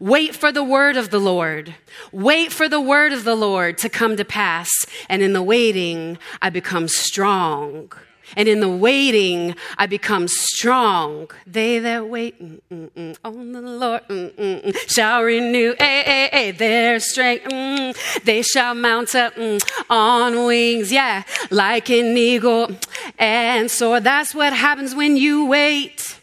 Wait 0.00 0.34
for 0.34 0.50
the 0.50 0.64
word 0.64 0.96
of 0.96 1.10
the 1.10 1.20
Lord. 1.20 1.76
Wait 2.10 2.50
for 2.50 2.68
the 2.68 2.80
word 2.80 3.12
of 3.12 3.22
the 3.22 3.36
Lord 3.36 3.78
to 3.78 3.88
come 3.88 4.16
to 4.16 4.24
pass. 4.24 4.68
And 5.08 5.22
in 5.22 5.32
the 5.32 5.44
waiting, 5.44 6.18
I 6.42 6.50
become 6.50 6.88
strong. 6.88 7.92
And 8.36 8.48
in 8.48 8.60
the 8.60 8.68
waiting, 8.68 9.54
I 9.76 9.86
become 9.86 10.28
strong. 10.28 11.30
They 11.46 11.78
that 11.80 12.08
wait 12.08 12.42
mm, 12.42 12.60
mm, 12.70 12.90
mm, 12.90 13.16
on 13.24 13.52
the 13.52 13.60
Lord 13.60 14.02
mm, 14.08 14.30
mm, 14.32 14.90
shall 14.90 15.22
renew 15.22 15.74
eh, 15.78 16.02
eh, 16.06 16.28
eh, 16.32 16.52
their 16.52 17.00
strength. 17.00 18.24
they 18.24 18.42
shall 18.42 18.74
mount 18.74 19.14
up 19.14 19.34
on 19.90 20.44
wings, 20.46 20.92
yeah, 20.92 21.22
like 21.50 21.90
an 21.90 22.16
eagle 22.16 22.76
and 23.18 23.70
soar. 23.70 24.00
That's 24.00 24.34
what 24.34 24.52
happens 24.52 24.94
when 24.94 25.16
you 25.16 25.46
wait. 25.46 26.18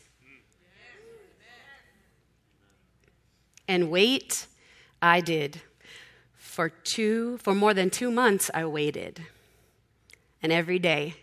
And 3.67 3.91
wait, 3.91 4.47
I 4.99 5.21
did. 5.21 5.61
For 6.37 6.69
two, 6.69 7.37
for 7.37 7.53
more 7.53 7.73
than 7.73 7.91
two 7.91 8.09
months, 8.09 8.49
I 8.53 8.65
waited. 8.65 9.21
And 10.41 10.51
every 10.51 10.79
day, 10.79 11.15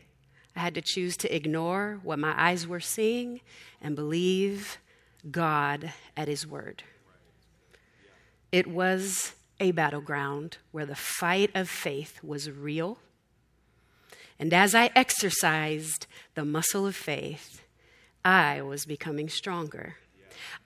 I 0.56 0.60
had 0.60 0.74
to 0.74 0.80
choose 0.80 1.16
to 1.18 1.34
ignore 1.34 2.00
what 2.02 2.18
my 2.18 2.34
eyes 2.36 2.66
were 2.66 2.80
seeing 2.80 3.40
and 3.80 3.94
believe 3.94 4.78
God 5.30 5.92
at 6.16 6.28
His 6.28 6.46
word. 6.46 6.82
It 8.50 8.66
was 8.66 9.34
a 9.60 9.72
battleground 9.72 10.58
where 10.72 10.86
the 10.86 10.94
fight 10.94 11.50
of 11.54 11.68
faith 11.68 12.22
was 12.22 12.50
real. 12.50 12.98
And 14.38 14.52
as 14.52 14.74
I 14.74 14.90
exercised 14.94 16.06
the 16.34 16.44
muscle 16.44 16.86
of 16.86 16.96
faith, 16.96 17.62
I 18.24 18.62
was 18.62 18.86
becoming 18.86 19.28
stronger. 19.28 19.96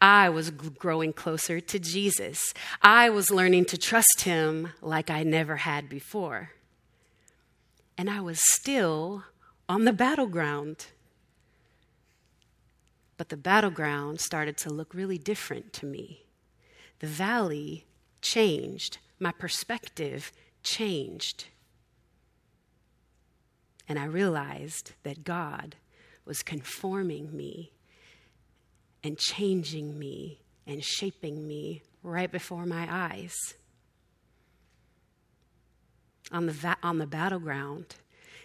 I 0.00 0.28
was 0.28 0.50
growing 0.50 1.12
closer 1.12 1.60
to 1.60 1.78
Jesus. 1.78 2.54
I 2.82 3.10
was 3.10 3.30
learning 3.30 3.66
to 3.66 3.78
trust 3.78 4.22
him 4.22 4.72
like 4.80 5.10
I 5.10 5.22
never 5.22 5.56
had 5.56 5.88
before. 5.88 6.50
and 7.98 8.08
I 8.08 8.22
was 8.22 8.40
still 8.54 9.24
on 9.70 9.84
the 9.84 9.92
battleground. 9.92 10.86
But 13.16 13.28
the 13.28 13.36
battleground 13.36 14.20
started 14.20 14.56
to 14.58 14.68
look 14.68 14.92
really 14.92 15.16
different 15.16 15.72
to 15.74 15.86
me. 15.86 16.24
The 16.98 17.06
valley 17.06 17.86
changed, 18.20 18.98
my 19.20 19.30
perspective 19.30 20.32
changed. 20.64 21.44
And 23.88 23.96
I 23.96 24.06
realized 24.06 24.94
that 25.04 25.22
God 25.22 25.76
was 26.24 26.42
conforming 26.42 27.36
me 27.36 27.70
and 29.04 29.16
changing 29.18 29.96
me 29.96 30.40
and 30.66 30.82
shaping 30.82 31.46
me 31.46 31.82
right 32.02 32.32
before 32.32 32.66
my 32.66 32.88
eyes. 32.90 33.54
On 36.32 36.46
the, 36.46 36.52
va- 36.52 36.78
on 36.82 36.98
the 36.98 37.06
battleground 37.06 37.94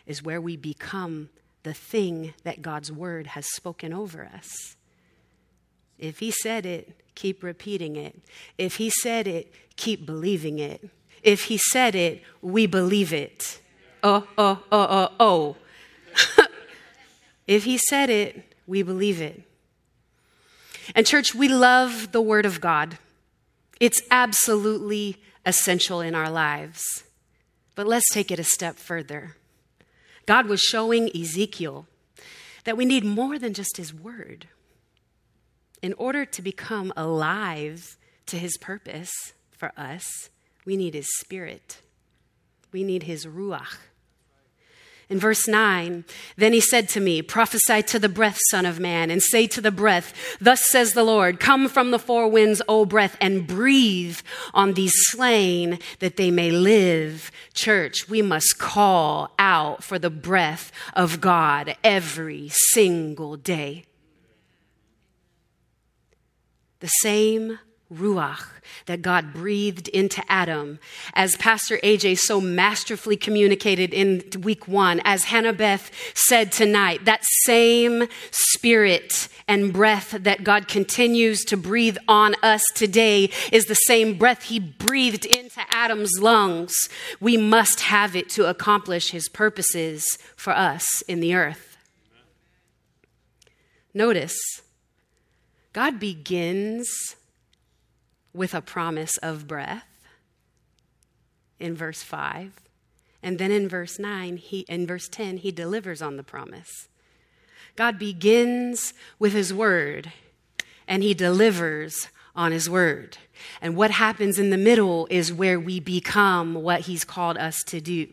is 0.06 0.24
where 0.24 0.42
we 0.42 0.56
become 0.56 1.30
the 1.64 1.74
thing 1.74 2.34
that 2.44 2.62
God's 2.62 2.92
word 2.92 3.28
has 3.28 3.46
spoken 3.54 3.92
over 3.92 4.26
us. 4.26 4.76
If 5.98 6.20
He 6.20 6.32
said 6.32 6.66
it, 6.66 6.96
keep 7.16 7.44
repeating 7.44 7.96
it. 7.96 8.22
If 8.58 8.76
He 8.76 8.90
said 8.90 9.28
it, 9.28 9.52
keep 9.76 10.06
believing 10.06 10.60
it. 10.60 10.90
If 11.24 11.46
He 11.46 11.58
said 11.58 11.96
it, 11.96 12.24
we 12.42 12.68
believe 12.68 13.12
it. 13.12 13.60
Oh, 14.04 14.28
oh, 14.38 14.60
oh, 14.72 15.10
oh, 15.20 15.56
oh. 16.38 16.46
if 17.48 17.64
He 17.64 17.78
said 17.78 18.10
it, 18.10 18.54
we 18.68 18.84
believe 18.84 19.22
it. 19.22 19.42
And, 20.94 21.08
church, 21.08 21.34
we 21.34 21.48
love 21.48 22.12
the 22.12 22.22
Word 22.22 22.46
of 22.46 22.62
God. 22.62 23.00
It's 23.80 24.02
absolutely 24.12 25.18
essential 25.46 26.02
in 26.02 26.14
our 26.14 26.30
lives. 26.30 27.04
But 27.74 27.88
let's 27.88 28.10
take 28.14 28.32
it 28.32 28.40
a 28.40 28.44
step 28.44 28.78
further. 28.78 29.36
God 30.26 30.48
was 30.48 30.62
showing 30.62 31.16
Ezekiel 31.16 31.88
that 32.64 32.78
we 32.78 32.86
need 32.86 33.06
more 33.06 33.38
than 33.38 33.54
just 33.54 33.78
his 33.78 33.94
word. 33.94 34.48
In 35.82 35.94
order 35.94 36.26
to 36.26 36.42
become 36.42 36.92
alive 36.98 37.98
to 38.26 38.38
his 38.38 38.58
purpose 38.58 39.12
for 39.52 39.72
us, 39.78 40.30
we 40.66 40.76
need 40.76 40.96
his 40.96 41.08
spirit. 41.18 41.82
We 42.72 42.84
need 42.84 43.04
his 43.04 43.26
ruach. 43.26 43.78
In 45.08 45.20
verse 45.20 45.48
9, 45.48 46.04
then 46.36 46.54
he 46.54 46.60
said 46.60 46.90
to 46.90 47.00
me, 47.00 47.22
Prophesy 47.22 47.84
to 47.84 48.00
the 48.00 48.10
breath, 48.10 48.40
Son 48.50 48.66
of 48.66 48.80
Man, 48.80 49.12
and 49.12 49.22
say 49.22 49.46
to 49.48 49.62
the 49.62 49.72
breath, 49.72 50.38
Thus 50.42 50.68
says 50.70 50.94
the 50.94 51.04
Lord, 51.04 51.40
Come 51.40 51.70
from 51.70 51.92
the 51.92 52.00
four 52.00 52.28
winds, 52.28 52.62
O 52.68 52.86
breath, 52.86 53.16
and 53.22 53.46
breathe 53.46 54.20
on 54.54 54.74
these 54.74 54.94
slain 54.96 55.78
that 56.00 56.18
they 56.18 56.32
may 56.32 56.50
live. 56.50 57.32
Church, 57.54 58.10
we 58.10 58.24
must 58.24 58.58
call 58.58 59.32
out 59.38 59.84
for 59.84 60.00
the 60.00 60.10
breath 60.10 60.72
of 60.96 61.22
God 61.22 61.76
every 61.84 62.50
single 62.50 63.38
day. 63.38 63.86
The 66.80 66.88
same 66.88 67.60
ruach 67.94 68.48
that 68.88 69.02
God 69.02 69.34
breathed 69.34 69.88
into 69.90 70.24
Adam, 70.30 70.80
as 71.14 71.36
Pastor 71.38 71.78
AJ 71.78 72.20
so 72.20 72.42
masterfully 72.42 73.18
communicated 73.18 73.94
in 73.94 74.24
week 74.42 74.68
one, 74.68 75.02
as 75.04 75.26
Hannah 75.26 75.54
Beth 75.54 75.92
said 76.14 76.52
tonight, 76.52 77.06
that 77.06 77.24
same 77.44 78.08
spirit 78.32 79.28
and 79.48 79.72
breath 79.72 80.12
that 80.20 80.44
God 80.44 80.68
continues 80.68 81.44
to 81.46 81.58
breathe 81.58 81.98
on 82.08 82.36
us 82.42 82.64
today 82.74 83.30
is 83.52 83.66
the 83.66 83.76
same 83.76 84.18
breath 84.18 84.44
He 84.44 84.60
breathed 84.60 85.26
into 85.26 85.62
Adam's 85.70 86.20
lungs. 86.20 86.74
We 87.20 87.38
must 87.38 87.82
have 87.82 88.16
it 88.16 88.30
to 88.30 88.50
accomplish 88.50 89.12
His 89.12 89.30
purposes 89.30 90.06
for 90.36 90.54
us 90.54 91.02
in 91.04 91.20
the 91.20 91.36
earth. 91.36 91.78
Notice, 93.94 94.38
God 95.72 96.00
begins 96.00 97.16
with 98.36 98.54
a 98.54 98.62
promise 98.62 99.18
of 99.18 99.48
breath 99.48 99.88
in 101.60 101.76
verse 101.76 102.04
5. 102.04 102.54
And 103.24 103.40
then 103.40 103.52
in 103.52 103.68
verse 103.68 103.98
9, 103.98 104.38
he, 104.38 104.60
in 104.70 104.86
verse 104.86 105.08
10, 105.08 105.38
he 105.38 105.52
delivers 105.52 106.02
on 106.02 106.18
the 106.18 106.24
promise. 106.24 106.88
God 107.76 107.98
begins 107.98 108.94
with 109.18 109.34
his 109.34 109.54
word 109.54 110.12
and 110.88 111.02
he 111.02 111.14
delivers 111.14 112.10
on 112.36 112.52
his 112.52 112.70
word. 112.70 113.18
And 113.62 113.76
what 113.76 113.92
happens 113.92 114.38
in 114.38 114.50
the 114.50 114.58
middle 114.58 115.08
is 115.10 115.34
where 115.34 115.60
we 115.60 115.80
become 115.80 116.56
what 116.56 116.82
he's 116.82 117.04
called 117.04 117.38
us 117.38 117.64
to 117.68 117.82
do. 117.82 118.08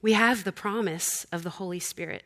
We 0.00 0.12
have 0.12 0.44
the 0.44 0.52
promise 0.52 1.26
of 1.32 1.42
the 1.42 1.50
Holy 1.50 1.80
Spirit, 1.80 2.24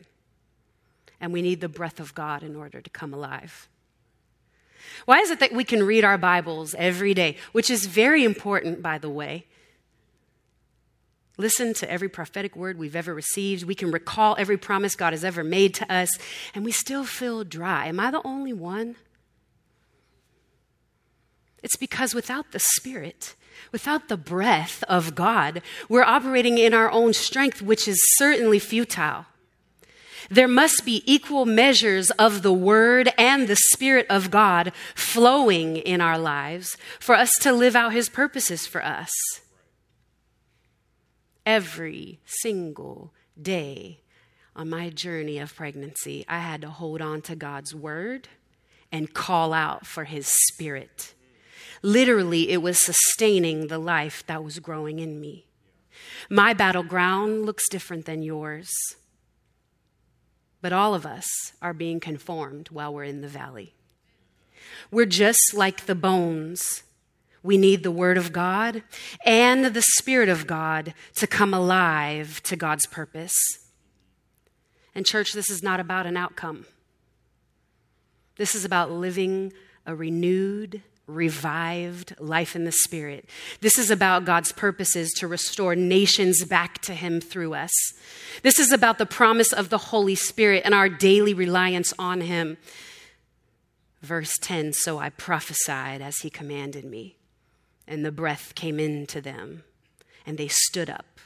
and 1.18 1.33
we 1.33 1.40
need 1.40 1.62
the 1.62 1.68
breath 1.68 1.99
of 1.99 2.14
God 2.14 2.42
in 2.42 2.55
order 2.55 2.83
to 2.83 2.90
come 2.90 3.14
alive. 3.14 3.69
Why 5.11 5.18
is 5.18 5.33
it 5.33 5.40
that 5.40 5.51
we 5.53 5.64
can 5.64 5.83
read 5.83 6.05
our 6.05 6.16
Bibles 6.16 6.73
every 6.79 7.14
day, 7.14 7.37
which 7.51 7.68
is 7.68 7.87
very 7.87 8.23
important, 8.23 8.81
by 8.81 8.96
the 8.96 9.11
way? 9.11 9.44
Listen 11.37 11.75
to 11.75 11.90
every 11.90 12.09
prophetic 12.09 12.55
word 12.55 12.79
we've 12.79 12.94
ever 12.94 13.12
received. 13.12 13.64
We 13.64 13.75
can 13.75 13.90
recall 13.90 14.37
every 14.38 14.57
promise 14.57 14.94
God 14.94 15.12
has 15.12 15.25
ever 15.25 15.42
made 15.42 15.75
to 15.75 15.92
us, 15.92 16.16
and 16.55 16.64
we 16.64 16.70
still 16.70 17.03
feel 17.03 17.42
dry. 17.42 17.87
Am 17.87 17.99
I 17.99 18.12
the 18.12 18.25
only 18.25 18.53
one? 18.53 18.94
It's 21.61 21.75
because 21.75 22.14
without 22.14 22.53
the 22.53 22.61
Spirit, 22.61 23.35
without 23.73 24.09
the 24.09 24.16
breath 24.16 24.85
of 24.85 25.16
God, 25.16 25.61
we're 25.88 26.05
operating 26.05 26.57
in 26.57 26.73
our 26.73 26.88
own 26.88 27.14
strength, 27.14 27.61
which 27.61 27.88
is 27.88 28.01
certainly 28.14 28.61
futile. 28.61 29.27
There 30.30 30.48
must 30.48 30.84
be 30.84 31.02
equal 31.06 31.44
measures 31.44 32.12
of 32.12 32.42
the 32.42 32.52
Word 32.52 33.12
and 33.18 33.48
the 33.48 33.56
Spirit 33.56 34.06
of 34.08 34.30
God 34.30 34.72
flowing 34.94 35.76
in 35.76 36.00
our 36.00 36.18
lives 36.18 36.76
for 37.00 37.16
us 37.16 37.32
to 37.40 37.52
live 37.52 37.74
out 37.74 37.92
His 37.92 38.08
purposes 38.08 38.64
for 38.64 38.84
us. 38.84 39.10
Every 41.44 42.20
single 42.24 43.12
day 43.40 44.02
on 44.54 44.70
my 44.70 44.88
journey 44.88 45.40
of 45.40 45.56
pregnancy, 45.56 46.24
I 46.28 46.38
had 46.38 46.60
to 46.60 46.70
hold 46.70 47.02
on 47.02 47.22
to 47.22 47.34
God's 47.34 47.74
Word 47.74 48.28
and 48.92 49.12
call 49.12 49.52
out 49.52 49.84
for 49.84 50.04
His 50.04 50.28
Spirit. 50.28 51.12
Literally, 51.82 52.50
it 52.50 52.62
was 52.62 52.84
sustaining 52.84 53.66
the 53.66 53.78
life 53.78 54.24
that 54.28 54.44
was 54.44 54.60
growing 54.60 55.00
in 55.00 55.20
me. 55.20 55.46
My 56.28 56.52
battleground 56.54 57.46
looks 57.46 57.68
different 57.68 58.04
than 58.04 58.22
yours. 58.22 58.70
But 60.62 60.73
all 60.73 60.94
of 60.94 61.07
us 61.07 61.27
are 61.62 61.73
being 61.73 62.01
conformed 62.01 62.68
while 62.68 62.92
we're 62.92 63.05
in 63.05 63.20
the 63.23 63.29
valley. 63.29 63.75
We're 64.90 65.07
just 65.07 65.55
like 65.55 65.87
the 65.87 65.94
bones. 65.94 66.83
We 67.42 67.57
need 67.57 67.83
the 67.83 67.90
Word 67.90 68.18
of 68.18 68.33
God 68.33 68.83
and 69.25 69.64
the 69.66 69.83
Spirit 69.83 70.29
of 70.29 70.46
God 70.46 70.92
to 71.14 71.27
come 71.27 71.55
alive 71.55 72.42
to 72.44 72.57
God's 72.57 72.87
purpose. 72.87 73.35
And, 74.94 75.07
church, 75.07 75.33
this 75.33 75.49
is 75.49 75.62
not 75.62 75.81
about 75.81 76.07
an 76.07 76.16
outcome. 76.16 76.66
This 78.37 78.55
is 78.55 78.64
about 78.64 78.90
living 78.90 79.53
a 79.87 79.94
renewed, 79.94 80.83
revived 81.14 82.14
life 82.18 82.57
in 82.57 82.64
the 82.64 82.73
Spirit. 82.73 83.29
This 83.61 83.79
is 83.79 83.90
about 83.90 84.25
God's 84.25 84.53
purposes 84.53 85.11
to 85.18 85.27
restore 85.27 85.75
nations 85.75 86.44
back 86.44 86.79
to 86.83 86.94
Him 86.94 87.20
through 87.20 87.55
us. 87.55 87.73
This 88.42 88.59
is 88.59 88.73
about 88.73 88.99
the 88.99 89.07
promise 89.07 89.53
of 89.53 89.68
the 89.68 89.79
Holy 89.79 90.14
Spirit 90.14 90.62
and 90.64 90.75
our 90.75 90.88
daily 90.88 91.35
reliance 91.35 91.92
on 91.99 92.23
Him. 92.23 92.57
Verse 94.03 94.33
10 94.40 94.73
So 94.73 94.99
I 94.99 95.11
prophesied 95.11 96.01
as 96.01 96.18
He 96.18 96.31
commanded 96.31 96.85
me, 96.85 97.16
and 97.87 98.05
the 98.05 98.12
breath 98.12 98.55
came 98.55 98.81
into 98.81 99.20
them, 99.20 99.64
and 100.25 100.38
they 100.38 100.49
stood 100.49 100.88
up 100.88 101.20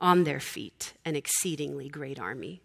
on 0.00 0.24
their 0.24 0.40
feet, 0.40 0.94
an 1.04 1.14
exceedingly 1.14 1.88
great 1.88 2.18
army. 2.18 2.60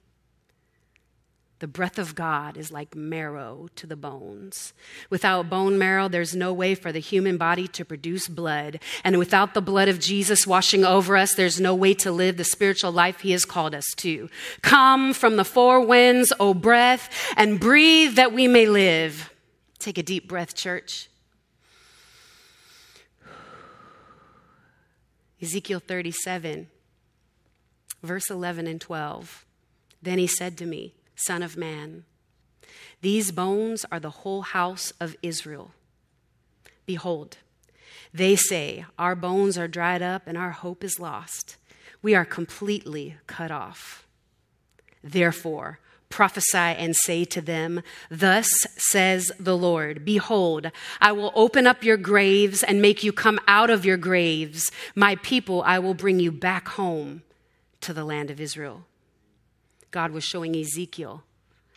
The 1.60 1.68
breath 1.68 1.98
of 1.98 2.14
God 2.14 2.56
is 2.56 2.72
like 2.72 2.96
marrow 2.96 3.68
to 3.78 3.88
the 3.88 3.96
bones. 3.96 4.74
Without 5.10 5.50
bone 5.50 5.76
marrow, 5.80 6.08
there's 6.08 6.36
no 6.36 6.54
way 6.54 6.76
for 6.76 6.92
the 6.92 7.00
human 7.00 7.38
body 7.38 7.68
to 7.70 7.84
produce 7.84 8.28
blood. 8.28 8.80
And 9.04 9.18
without 9.18 9.56
the 9.56 9.62
blood 9.62 9.88
of 9.88 10.00
Jesus 10.00 10.46
washing 10.46 10.86
over 10.86 11.18
us, 11.18 11.34
there's 11.34 11.60
no 11.60 11.74
way 11.74 11.96
to 11.96 12.12
live 12.12 12.38
the 12.38 12.44
spiritual 12.44 12.92
life 12.92 13.22
He 13.22 13.32
has 13.32 13.44
called 13.44 13.74
us 13.74 13.88
to. 13.98 14.30
Come 14.62 15.14
from 15.14 15.36
the 15.36 15.46
four 15.46 15.84
winds, 15.84 16.32
O 16.40 16.54
breath, 16.54 17.10
and 17.36 17.60
breathe 17.60 18.16
that 18.16 18.34
we 18.34 18.48
may 18.48 18.68
live. 18.68 19.34
Take 19.80 19.98
a 19.98 20.04
deep 20.04 20.28
breath, 20.28 20.54
church. 20.54 21.10
Ezekiel 25.42 25.80
37, 25.80 26.68
verse 28.04 28.30
11 28.30 28.68
and 28.68 28.82
12. 28.82 29.46
Then 30.02 30.20
he 30.20 30.28
said 30.28 30.58
to 30.60 30.66
me, 30.66 30.94
Son 31.18 31.44
of 31.44 31.58
man. 31.58 32.06
These 33.02 33.32
bones 33.32 33.86
are 33.92 34.00
the 34.00 34.22
whole 34.22 34.44
house 34.44 34.94
of 35.02 35.16
Israel. 35.22 35.72
Behold, 36.86 37.38
They 38.14 38.36
say, 38.36 38.86
Our 38.98 39.16
bones 39.16 39.58
are 39.58 39.68
dried 39.68 40.02
up 40.02 40.24
and 40.26 40.38
our 40.38 40.52
hope 40.52 40.84
is 40.84 41.00
lost. 41.00 41.58
We 42.02 42.16
are 42.16 42.26
completely 42.26 43.18
cut 43.28 43.52
off. 43.52 44.08
Therefore, 45.04 45.80
prophesy 46.10 46.58
and 46.58 46.96
say 46.96 47.26
to 47.26 47.42
them, 47.42 47.84
Thus 48.10 48.50
says 48.78 49.32
the 49.40 49.58
Lord, 49.58 50.06
Behold, 50.06 50.72
I 51.02 51.12
will 51.12 51.32
open 51.36 51.68
up 51.68 51.84
your 51.84 51.98
graves 51.98 52.64
and 52.64 52.82
make 52.82 53.04
you 53.04 53.12
come 53.12 53.40
out 53.48 53.70
of 53.70 53.86
your 53.86 53.98
graves. 53.98 54.72
My 54.96 55.16
people, 55.18 55.62
I 55.64 55.80
will 55.80 55.94
bring 55.94 56.20
you 56.20 56.32
back 56.32 56.70
home 56.70 57.24
to 57.82 57.94
the 57.94 58.06
land 58.06 58.32
of 58.32 58.40
Israel. 58.40 58.87
God 59.92 60.12
was 60.12 60.24
showing 60.24 60.56
Ezekiel 60.56 61.24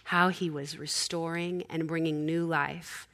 how 0.05 0.29
he 0.29 0.51
was 0.51 0.79
restoring 0.79 1.65
and 1.71 1.87
bringing 1.87 2.27
new 2.27 2.45
life 2.45 3.07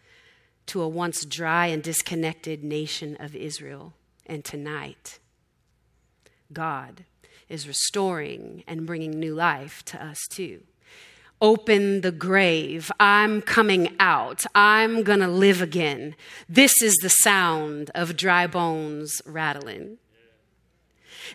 to 0.67 0.83
a 0.83 0.89
once 0.89 1.25
dry 1.25 1.67
and 1.67 1.83
disconnected 1.83 2.65
nation 2.65 3.17
of 3.21 3.37
Israel. 3.37 3.93
And 4.25 4.45
tonight, 4.45 5.19
God 6.53 7.05
is 7.49 7.69
restoring 7.69 8.65
and 8.67 8.87
bringing 8.87 9.13
new 9.13 9.35
life 9.35 9.85
to 9.87 10.05
us 10.05 10.19
too. 10.31 10.63
Open 11.41 12.01
the 12.01 12.13
grave. 12.13 12.91
I'm 12.99 13.43
coming 13.43 13.95
out. 14.01 14.45
I'm 14.55 15.03
going 15.03 15.21
to 15.21 15.29
live 15.29 15.61
again. 15.61 16.17
This 16.49 16.83
is 16.83 16.95
the 17.03 17.11
sound 17.11 17.91
of 17.95 18.17
dry 18.17 18.47
bones 18.47 19.21
rattling. 19.27 19.99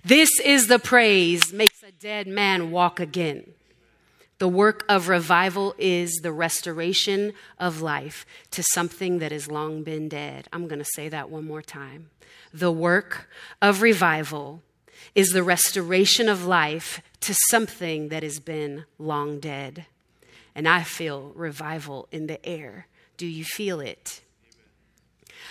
This 0.03 0.29
is 0.39 0.67
the 0.67 0.79
praise 0.79 1.51
makes 1.53 1.83
a 1.83 1.91
dead 1.91 2.27
man 2.27 2.71
walk 2.71 2.99
again. 2.99 3.53
The 4.39 4.47
work 4.47 4.83
of 4.89 5.07
revival 5.07 5.75
is 5.77 6.21
the 6.23 6.31
restoration 6.31 7.33
of 7.59 7.81
life 7.81 8.25
to 8.49 8.63
something 8.73 9.19
that 9.19 9.31
has 9.31 9.51
long 9.51 9.83
been 9.83 10.09
dead. 10.09 10.47
I'm 10.51 10.67
going 10.67 10.79
to 10.79 10.89
say 10.95 11.09
that 11.09 11.29
one 11.29 11.45
more 11.45 11.61
time. 11.61 12.09
The 12.51 12.71
work 12.71 13.29
of 13.61 13.83
revival 13.83 14.63
is 15.13 15.29
the 15.29 15.43
restoration 15.43 16.27
of 16.27 16.45
life 16.45 17.01
to 17.19 17.35
something 17.49 18.09
that 18.09 18.23
has 18.23 18.39
been 18.39 18.85
long 18.97 19.39
dead. 19.39 19.85
And 20.55 20.67
I 20.67 20.81
feel 20.83 21.33
revival 21.35 22.07
in 22.11 22.27
the 22.27 22.43
air. 22.43 22.87
Do 23.17 23.27
you 23.27 23.45
feel 23.45 23.79
it? 23.79 24.21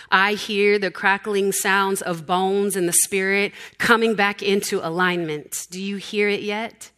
I 0.09 0.33
hear 0.33 0.79
the 0.79 0.91
crackling 0.91 1.51
sounds 1.51 2.01
of 2.01 2.25
bones 2.25 2.75
and 2.75 2.87
the 2.87 2.93
spirit 2.93 3.53
coming 3.77 4.15
back 4.15 4.41
into 4.41 4.85
alignment. 4.85 5.67
Do 5.69 5.81
you 5.81 5.97
hear 5.97 6.29
it 6.29 6.41
yet? 6.41 6.91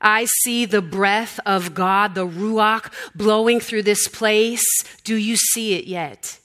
I 0.00 0.24
see 0.42 0.64
the 0.64 0.82
breath 0.82 1.38
of 1.44 1.74
God, 1.74 2.14
the 2.14 2.26
Ruach, 2.26 2.90
blowing 3.14 3.60
through 3.60 3.82
this 3.82 4.08
place. 4.08 4.64
Do 5.04 5.14
you 5.14 5.36
see 5.36 5.74
it 5.74 5.84
yet? 5.84 6.38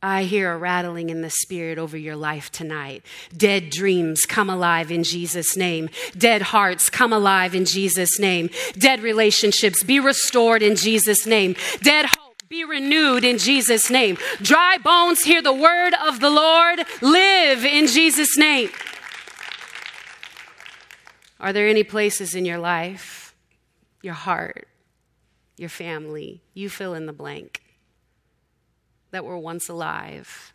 I 0.00 0.22
hear 0.24 0.52
a 0.52 0.56
rattling 0.56 1.10
in 1.10 1.22
the 1.22 1.30
spirit 1.30 1.76
over 1.76 1.96
your 1.96 2.14
life 2.14 2.52
tonight. 2.52 3.04
Dead 3.36 3.68
dreams 3.68 4.26
come 4.26 4.48
alive 4.48 4.92
in 4.92 5.02
Jesus' 5.02 5.56
name. 5.56 5.90
Dead 6.16 6.40
hearts 6.40 6.88
come 6.88 7.12
alive 7.12 7.52
in 7.52 7.64
Jesus' 7.64 8.20
name. 8.20 8.48
Dead 8.74 9.02
relationships 9.02 9.82
be 9.82 9.98
restored 9.98 10.62
in 10.62 10.76
Jesus' 10.76 11.26
name. 11.26 11.56
Dead 11.82 12.06
be 12.48 12.64
renewed 12.64 13.24
in 13.24 13.38
Jesus' 13.38 13.90
name. 13.90 14.16
Dry 14.40 14.78
bones 14.78 15.22
hear 15.22 15.42
the 15.42 15.52
word 15.52 15.92
of 16.06 16.20
the 16.20 16.30
Lord. 16.30 16.80
Live 17.02 17.64
in 17.64 17.86
Jesus' 17.86 18.36
name. 18.36 18.70
Are 21.40 21.52
there 21.52 21.68
any 21.68 21.84
places 21.84 22.34
in 22.34 22.44
your 22.44 22.58
life, 22.58 23.34
your 24.02 24.14
heart, 24.14 24.66
your 25.56 25.68
family, 25.68 26.42
you 26.54 26.68
fill 26.68 26.94
in 26.94 27.06
the 27.06 27.12
blank, 27.12 27.62
that 29.10 29.24
were 29.24 29.38
once 29.38 29.68
alive, 29.68 30.52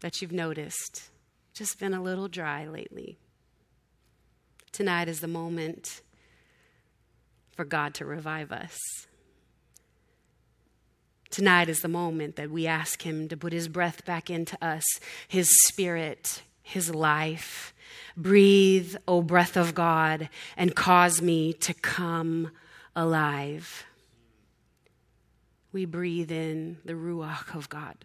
that 0.00 0.22
you've 0.22 0.32
noticed 0.32 1.10
just 1.52 1.78
been 1.78 1.94
a 1.94 2.02
little 2.02 2.28
dry 2.28 2.66
lately? 2.66 3.18
Tonight 4.72 5.08
is 5.08 5.20
the 5.20 5.26
moment 5.26 6.00
for 7.56 7.64
God 7.64 7.92
to 7.94 8.04
revive 8.04 8.52
us. 8.52 8.78
Tonight 11.30 11.68
is 11.68 11.80
the 11.80 11.88
moment 11.88 12.36
that 12.36 12.50
we 12.50 12.66
ask 12.66 13.02
Him 13.02 13.28
to 13.28 13.36
put 13.36 13.52
His 13.52 13.68
breath 13.68 14.04
back 14.04 14.30
into 14.30 14.62
us, 14.64 14.84
His 15.28 15.48
spirit, 15.68 16.42
His 16.62 16.94
life 16.94 17.72
Breathe, 18.16 18.96
O 19.08 19.22
breath 19.22 19.56
of 19.56 19.74
God, 19.74 20.28
and 20.56 20.74
cause 20.74 21.22
me 21.22 21.52
to 21.54 21.74
come 21.74 22.50
alive. 22.94 23.84
We 25.72 25.84
breathe 25.84 26.30
in 26.30 26.78
the 26.84 26.94
Ruach 26.94 27.54
of 27.54 27.68
God 27.68 28.04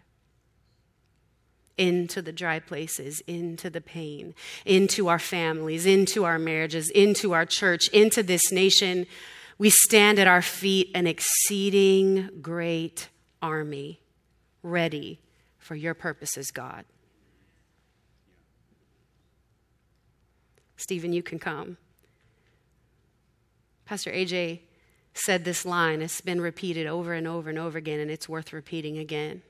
into 1.78 2.22
the 2.22 2.32
dry 2.32 2.60
places, 2.60 3.22
into 3.28 3.70
the 3.70 3.82
pain, 3.82 4.34
into 4.64 5.10
our 5.10 5.20
families, 5.20 5.86
into 5.86 6.24
our 6.24 6.40
marriages, 6.40 6.90
into 6.92 7.34
our 7.34 7.46
church, 7.46 7.90
into 7.90 8.24
this 8.24 8.50
nation. 8.50 9.06
We 9.58 9.70
stand 9.70 10.18
at 10.18 10.28
our 10.28 10.42
feet, 10.42 10.92
an 10.96 11.06
exceeding 11.06 12.30
great 12.42 13.10
army, 13.46 14.00
ready 14.64 15.20
for 15.60 15.76
your 15.76 15.94
purposes, 15.94 16.50
God. 16.50 16.86
Stephen, 20.78 21.14
you 21.14 21.22
can 21.22 21.38
come. 21.38 21.78
Pastor 23.86 24.12
AJ 24.12 24.62
said 25.14 25.46
this 25.46 25.64
line. 25.64 26.02
It's 26.02 26.22
been 26.22 26.42
repeated 26.42 26.88
over 26.88 27.14
and 27.14 27.28
over 27.28 27.50
and 27.50 27.60
over 27.60 27.78
again, 27.78 28.00
and 28.00 28.10
it's 28.10 28.28
worth 28.28 28.52
repeating 28.52 28.98
again. 28.98 29.44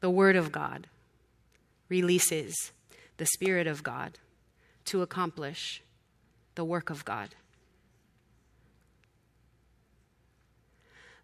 The 0.00 0.10
Word 0.10 0.36
of 0.36 0.50
God 0.50 0.86
releases 1.88 2.72
the 3.18 3.26
Spirit 3.26 3.66
of 3.66 3.82
God 3.82 4.18
to 4.86 5.02
accomplish 5.02 5.82
the 6.54 6.64
work 6.64 6.88
of 6.88 7.04
God. 7.04 7.34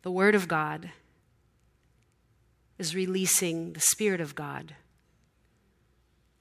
The 0.03 0.11
Word 0.11 0.35
of 0.35 0.47
God 0.47 0.91
is 2.79 2.95
releasing 2.95 3.73
the 3.73 3.81
Spirit 3.81 4.21
of 4.21 4.35
God 4.35 4.75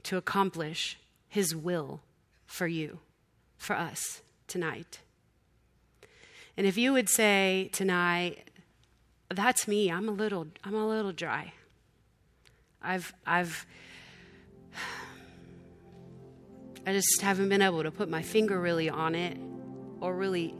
to 0.04 0.18
accomplish 0.18 0.98
His 1.28 1.56
will 1.56 2.02
for 2.46 2.68
you, 2.68 3.00
for 3.58 3.76
us 3.76 4.22
tonight. 4.48 5.00
And 6.58 6.66
if 6.68 6.78
you 6.78 6.94
would 6.94 7.10
say 7.10 7.70
tonight, 7.74 8.50
that's 9.34 9.68
me, 9.68 9.92
I'm 9.92 10.08
a 10.08 10.12
little, 10.12 10.48
I'm 10.64 10.76
a 10.76 10.88
little 10.88 11.12
dry. 11.12 11.54
I've, 12.82 13.14
I've, 13.26 13.66
I 16.88 16.94
just 16.94 17.22
haven't 17.22 17.50
been 17.50 17.62
able 17.62 17.84
to 17.84 17.92
put 17.92 18.10
my 18.10 18.22
finger 18.22 18.60
really 18.60 18.90
on 18.90 19.16
it 19.16 19.38
or 20.02 20.16
really 20.16 20.54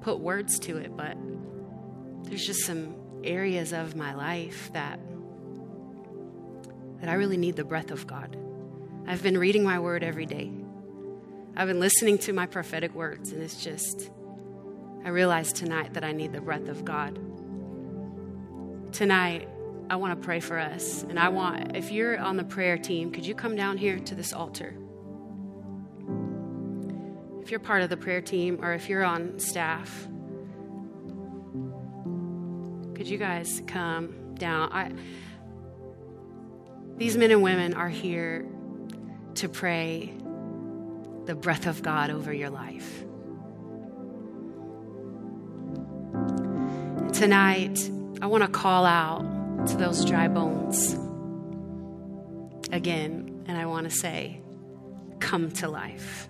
put 0.00 0.18
words 0.18 0.58
to 0.60 0.76
it, 0.78 0.96
but 0.96 1.16
there's 2.24 2.44
just 2.44 2.64
some 2.64 2.94
areas 3.24 3.72
of 3.72 3.96
my 3.96 4.14
life 4.14 4.70
that 4.72 5.00
that 7.00 7.08
I 7.10 7.14
really 7.14 7.36
need 7.36 7.56
the 7.56 7.64
breath 7.64 7.90
of 7.90 8.06
God. 8.06 8.36
I've 9.06 9.22
been 9.22 9.38
reading 9.38 9.62
my 9.62 9.78
word 9.78 10.02
every 10.02 10.26
day. 10.26 10.50
I've 11.54 11.68
been 11.68 11.80
listening 11.80 12.18
to 12.18 12.32
my 12.32 12.46
prophetic 12.46 12.94
words, 12.94 13.32
and 13.32 13.42
it's 13.42 13.62
just, 13.62 14.10
I 15.04 15.10
realize 15.10 15.52
tonight 15.52 15.94
that 15.94 16.04
I 16.04 16.12
need 16.12 16.32
the 16.32 16.40
breath 16.40 16.68
of 16.68 16.84
God. 16.84 17.18
Tonight, 18.92 19.48
I 19.88 19.96
want 19.96 20.20
to 20.20 20.24
pray 20.24 20.40
for 20.40 20.58
us. 20.58 21.02
And 21.04 21.18
I 21.18 21.28
want, 21.28 21.76
if 21.76 21.92
you're 21.92 22.18
on 22.18 22.36
the 22.36 22.44
prayer 22.44 22.76
team, 22.76 23.12
could 23.12 23.24
you 23.24 23.34
come 23.34 23.54
down 23.54 23.76
here 23.76 23.98
to 24.00 24.14
this 24.14 24.32
altar? 24.32 24.74
If 27.42 27.50
you're 27.50 27.60
part 27.60 27.82
of 27.82 27.90
the 27.90 27.96
prayer 27.96 28.20
team 28.20 28.58
or 28.62 28.72
if 28.72 28.88
you're 28.88 29.04
on 29.04 29.38
staff, 29.38 30.08
could 32.96 33.06
you 33.06 33.18
guys 33.18 33.62
come 33.66 34.34
down? 34.34 34.72
I, 34.72 34.90
these 36.96 37.16
men 37.16 37.30
and 37.30 37.42
women 37.42 37.74
are 37.74 37.88
here 37.88 38.46
to 39.34 39.48
pray 39.48 40.14
the 41.26 41.34
breath 41.34 41.66
of 41.66 41.82
God 41.82 42.10
over 42.10 42.32
your 42.32 42.50
life. 42.50 43.04
tonight, 47.16 47.90
I 48.20 48.26
want 48.26 48.44
to 48.44 48.48
call 48.48 48.84
out 48.84 49.66
to 49.68 49.76
those 49.78 50.04
dry 50.04 50.28
bones 50.28 50.92
again, 52.70 53.42
and 53.48 53.56
I 53.56 53.64
want 53.64 53.88
to 53.88 53.90
say, 53.90 54.42
Come 55.18 55.50
to 55.52 55.68
life. 55.68 56.28